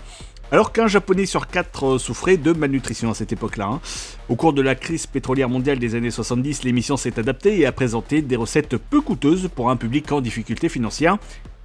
[0.52, 3.66] Alors qu'un japonais sur quatre euh, souffrait de malnutrition à cette époque-là.
[3.66, 3.80] hein.
[4.28, 7.72] Au cours de la crise pétrolière mondiale des années 70, l'émission s'est adaptée et a
[7.72, 11.18] présenté des recettes peu coûteuses pour un public en difficulté financière.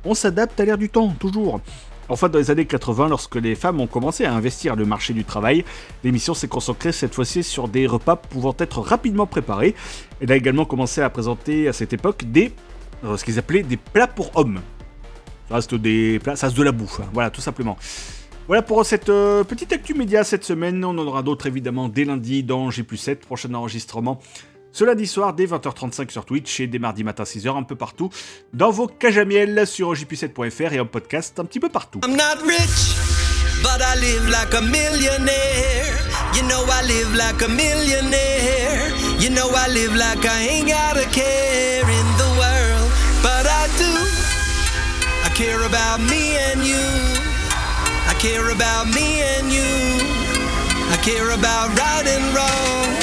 [0.05, 1.61] On s'adapte à l'air du temps, toujours.
[2.07, 5.23] Enfin, dans les années 80, lorsque les femmes ont commencé à investir le marché du
[5.23, 5.63] travail,
[6.03, 9.75] l'émission s'est consacrée cette fois-ci sur des repas pouvant être rapidement préparés.
[10.19, 12.51] Elle a également commencé à présenter à cette époque des,
[13.03, 14.61] euh, ce qu'ils appelaient des plats pour hommes.
[15.49, 15.75] Ça reste
[16.19, 17.09] plats, ça de la bouffe, hein.
[17.13, 17.77] voilà, tout simplement.
[18.49, 20.83] Voilà pour cette euh, petite actu média cette semaine.
[20.83, 24.19] On en aura d'autres évidemment dès lundi dans G7, prochain enregistrement.
[24.71, 28.09] Ce lundi soir dès 20h35 sur Twitch et dès mardi matin 6h un peu partout
[28.53, 32.01] dans vos cages à miel sur j7.fr et en podcast un petit peu partout.
[32.03, 32.95] I'm not rich,
[33.61, 35.85] but I live like a millionaire.
[36.33, 38.89] You know I live like a millionaire.
[39.19, 43.67] You know I live like I ain't got a care in the world, but I
[43.77, 43.93] do.
[45.23, 47.08] I care about me and you.
[48.19, 49.63] I care about me and you.
[50.91, 52.98] I care about right and wrong.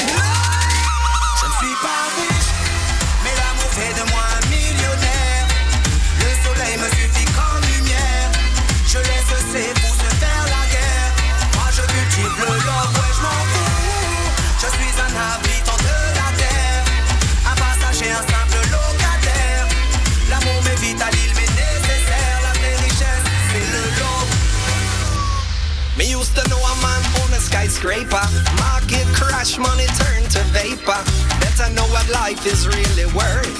[27.77, 28.25] Skyscraper.
[28.57, 31.01] Market crash, money turn to vapor.
[31.39, 33.57] Better know what life is really worth.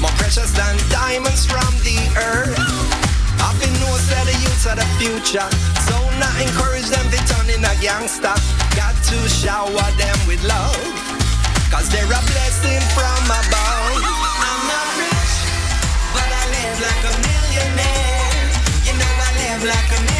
[0.00, 2.58] More precious than diamonds from the earth.
[3.38, 5.48] Happy knows that the youths are the future.
[5.86, 8.34] So not encourage them to turn in a gangster.
[8.74, 10.94] Got to shower them with love.
[11.70, 14.02] Cause they're a blessing from above.
[14.02, 15.34] I'm not rich,
[16.14, 18.50] but I live like a millionaire.
[18.82, 20.19] You know I live like a millionaire.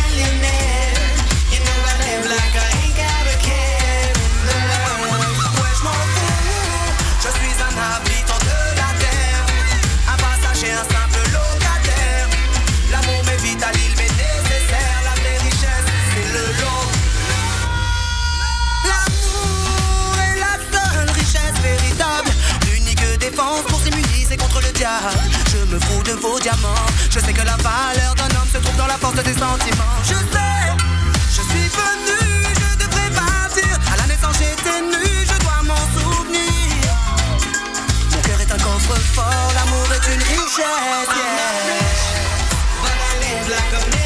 [26.11, 26.87] De vos diamants.
[27.11, 29.97] Je sais que la valeur d'un homme se trouve dans la force des sentiments.
[30.03, 30.67] Je sais,
[31.37, 32.21] je suis venu,
[32.63, 33.73] je devrais partir.
[33.93, 36.91] À la naissance j'étais nu, je dois m'en souvenir.
[38.13, 40.61] Mon cœur est un coffre-fort, l'amour est une richesse.
[43.93, 44.00] Yeah.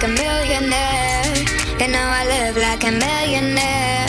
[0.00, 1.34] Like a millionaire.
[1.80, 4.06] You know I live like a millionaire.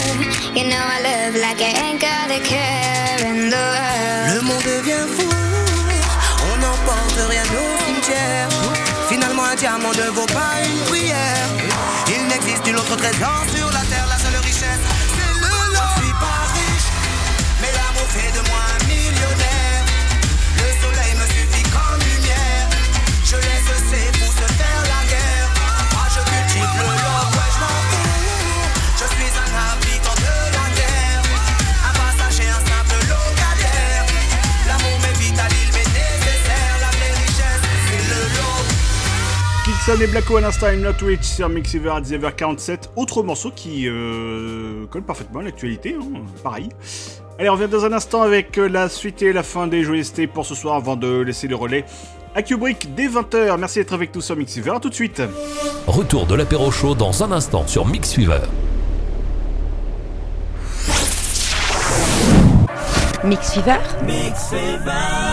[0.56, 4.36] You know I live like I ain't got a care in the world.
[4.36, 5.30] Le monde devient fou,
[6.52, 8.49] on n'emporte rien au cimetière.
[9.10, 11.49] Finalement, un diamant ne vaut pas une prière.
[12.07, 13.45] Il n'existe nul autre trésor
[39.90, 42.90] Kilson et Blacko à l'instant, I'm Not Twitch sur Mixiver à 19h47.
[42.95, 46.70] Autre morceau qui euh, colle parfaitement à l'actualité, hein, pareil.
[47.40, 50.28] Allez, on revient dans un instant avec euh, la suite et la fin des joyeusetés
[50.28, 51.86] pour ce soir avant de laisser le relais
[52.36, 53.57] à Kubrick dès 20h.
[53.57, 54.70] Merci d'être avec nous sur Mixiver.
[54.76, 55.24] À tout de suite.
[55.88, 58.41] Retour de l'apéro chaud dans un instant sur Mix Fever.
[63.24, 65.28] Mix Fever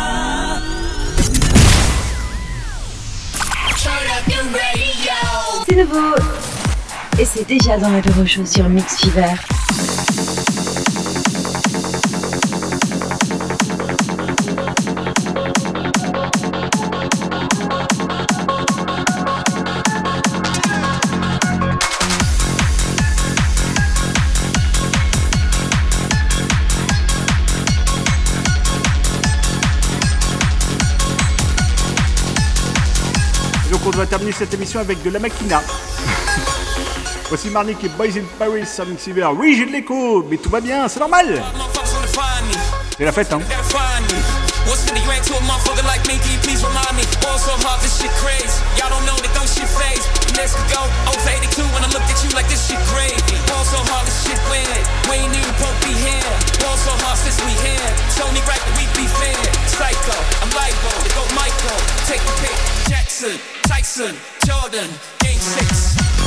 [5.69, 6.15] C'est nouveau
[7.19, 9.35] Et c'est déjà dans l'apéro show sur Mix Fever.
[34.07, 35.61] Doit terminer cette émission avec de la Makina.
[37.29, 39.27] Voici Marnik et Boys in Paris sur Mixiver.
[39.35, 41.43] Oui, j'ai de l'écho, mais tout va bien, c'est normal.
[42.97, 43.41] C'est la fête, hein.
[45.27, 46.15] To a motherfucker like me?
[46.23, 47.03] Can you please remind me?
[47.19, 48.47] Ball so hard, this shit crazy.
[48.79, 50.07] Y'all don't know that don't shit phase.
[50.39, 50.79] Let's go.
[51.11, 53.19] Over 82 when I look at you like this shit crazy.
[53.51, 54.87] Ball so hard, this shit weird.
[55.11, 56.31] We ain't even broke be here.
[56.63, 57.91] Ball so hard since we here.
[58.15, 59.35] Tony right, but we be fair.
[59.67, 60.15] Psycho,
[60.47, 60.95] I'm libo.
[61.03, 61.81] They go Michael.
[62.07, 62.76] Take the pick.
[62.89, 64.15] Jackson, Tyson,
[64.45, 64.89] Jordan,
[65.19, 66.26] Game 6.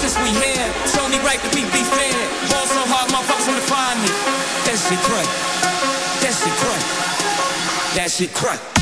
[0.00, 0.66] Since we here.
[0.96, 2.16] Tony right, but we be fair.
[2.48, 4.08] Ball so hard, motherfuckers wanna find me.
[4.64, 5.28] That shit crack.
[6.22, 6.84] That shit crack.
[7.94, 8.79] That shit crack.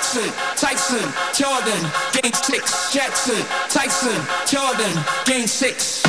[0.00, 1.08] Jackson, Tyson,
[1.38, 2.90] Jordan, game six.
[2.90, 4.08] Jackson, Tyson,
[4.50, 6.02] Jordan, game six.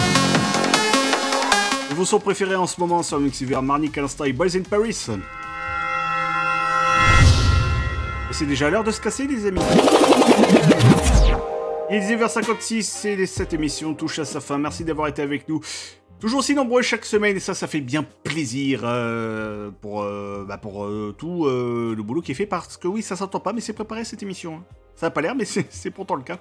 [1.90, 4.98] Vos sons préférés en ce moment sur Mixiver, Marnik à et Boys in Paris.
[8.30, 9.60] Et c'est déjà l'heure de se casser, les amis.
[11.90, 14.58] Il est 10h56 et cette émission touche à sa fin.
[14.58, 15.60] Merci d'avoir été avec nous.
[16.22, 20.62] Toujours si nombreux chaque semaine et ça, ça fait bien plaisir euh, pour, euh, bah,
[20.64, 23.74] euh, tout le boulot qui est fait parce que oui, ça s'entend pas, mais c'est
[23.74, 24.58] préparé cette émission.
[24.58, 24.64] hein.
[24.96, 26.38] Ça n'a pas l'air, mais c'est pourtant le cas.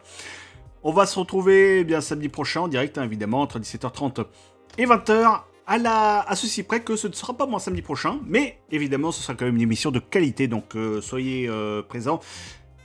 [0.83, 4.27] On va se retrouver eh bien samedi prochain en direct, hein, évidemment, entre 17h30
[4.77, 5.41] et 20h.
[5.67, 9.35] À, ceci près que ce ne sera pas moi samedi prochain, mais évidemment ce sera
[9.35, 11.49] quand même une émission de qualité, donc soyez
[11.89, 12.19] présents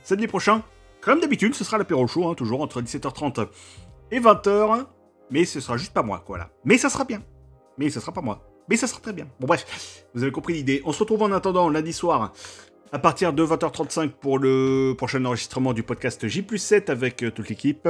[0.04, 0.62] samedi prochain.
[1.00, 3.48] Comme d'habitude, ce sera l'apéro show, hein, toujours entre 17h30
[4.12, 4.86] et 20h,
[5.30, 6.50] mais ce sera juste pas moi, quoi, là.
[6.64, 7.22] Mais ça sera bien.
[7.78, 8.42] Mais ce sera pas moi.
[8.68, 9.28] Mais ça sera très bien.
[9.38, 10.82] Bon bref, vous avez compris l'idée.
[10.84, 12.32] On se retrouve en attendant lundi soir
[12.92, 17.88] à partir de 20h35 pour le prochain enregistrement du podcast J7 avec euh, toute l'équipe.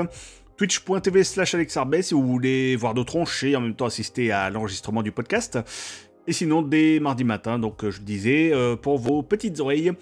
[0.57, 4.49] Twitch.tv slash alexarbet si vous voulez voir nos tronches et en même temps assister à
[4.49, 5.59] l'enregistrement du podcast.
[6.27, 9.93] Et sinon, dès mardi matin, donc euh, je disais, euh, pour vos petites oreilles,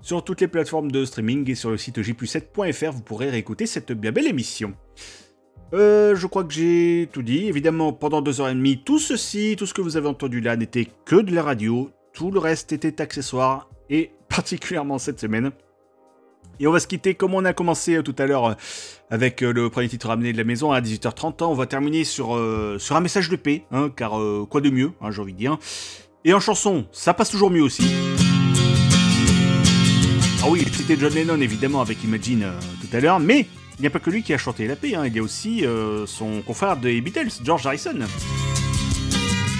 [0.00, 3.92] sur toutes les plateformes de streaming et sur le site j7.fr, vous pourrez réécouter cette
[3.92, 4.74] bien belle émission.
[5.74, 7.46] Euh, je crois que j'ai tout dit.
[7.46, 10.56] Évidemment, pendant deux heures et demie, tout ceci, tout ce que vous avez entendu là
[10.56, 11.90] n'était que de la radio.
[12.12, 13.68] Tout le reste était accessoire.
[13.88, 15.50] Et particulièrement cette semaine,
[16.58, 18.54] Et on va se quitter comme on a commencé euh, tout à l'heure euh,
[19.10, 21.44] avec euh, le premier titre ramené de la maison à 18h30.
[21.44, 22.38] On va terminer sur,
[22.78, 24.12] sur un message de paix, hein, car
[24.48, 25.58] quoi de mieux, hein, j'ai envie de dire.
[26.24, 27.84] Et en chanson, ça passe toujours mieux aussi.
[30.44, 32.46] Ah oui, c'était John Lennon évidemment avec Imagine
[32.80, 33.46] tout à l'heure, mais
[33.82, 35.66] n'y a pas que lui qui a chanté la paix, hein, il y a aussi
[35.66, 37.98] euh, son confrère des Beatles, George Harrison.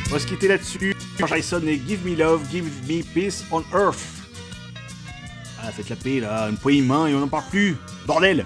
[0.09, 0.95] On va se quitter là-dessus.
[1.19, 3.99] George Harrison et Give Me Love, Give Me Peace on Earth.
[5.61, 7.77] Ah, faites la paix là, une poignée main et on n'en parle plus.
[8.07, 8.45] Bordel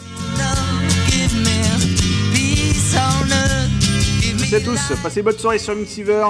[4.39, 6.27] Merci à tous, passez bonne soirée sur Mixiver.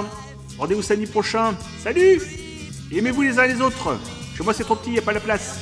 [0.57, 1.55] Rendez-vous samedi prochain.
[1.81, 2.21] Salut
[2.91, 3.97] Aimez-vous les uns les autres.
[4.35, 5.59] Chez moi c'est trop petit, y a pas la place.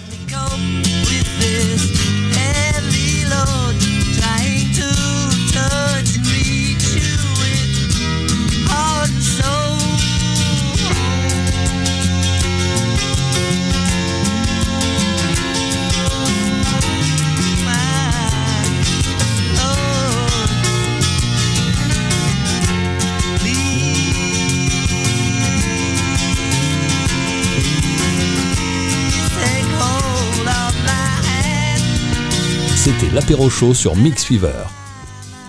[33.15, 34.74] L'apéro show sur Mix Fever.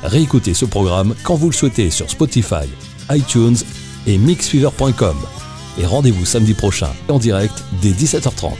[0.06, 2.68] Réécoutez ce programme quand vous le souhaitez sur Spotify,
[3.10, 3.56] iTunes
[4.06, 5.16] et mixfever.com.
[5.78, 8.52] Et rendez-vous samedi prochain en direct dès 17h30.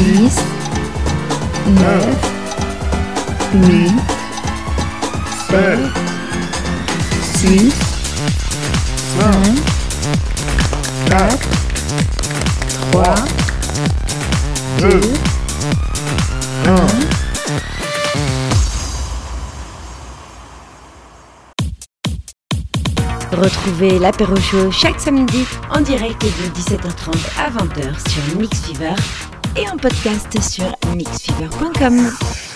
[0.00, 0.34] 10,
[1.66, 1.84] 9,
[3.52, 3.92] 8,
[5.50, 5.78] 7,
[7.36, 7.74] 6,
[9.18, 9.56] 5,
[11.06, 11.38] 4,
[12.92, 13.14] 3,
[14.78, 15.00] 2,
[16.66, 16.76] 1.
[23.36, 26.28] Retrouvez l'apéro show chaque samedi en direct de
[26.58, 28.94] 17h30 à 20h sur Mix Fever
[29.56, 32.49] et en podcast sur mixfever.com.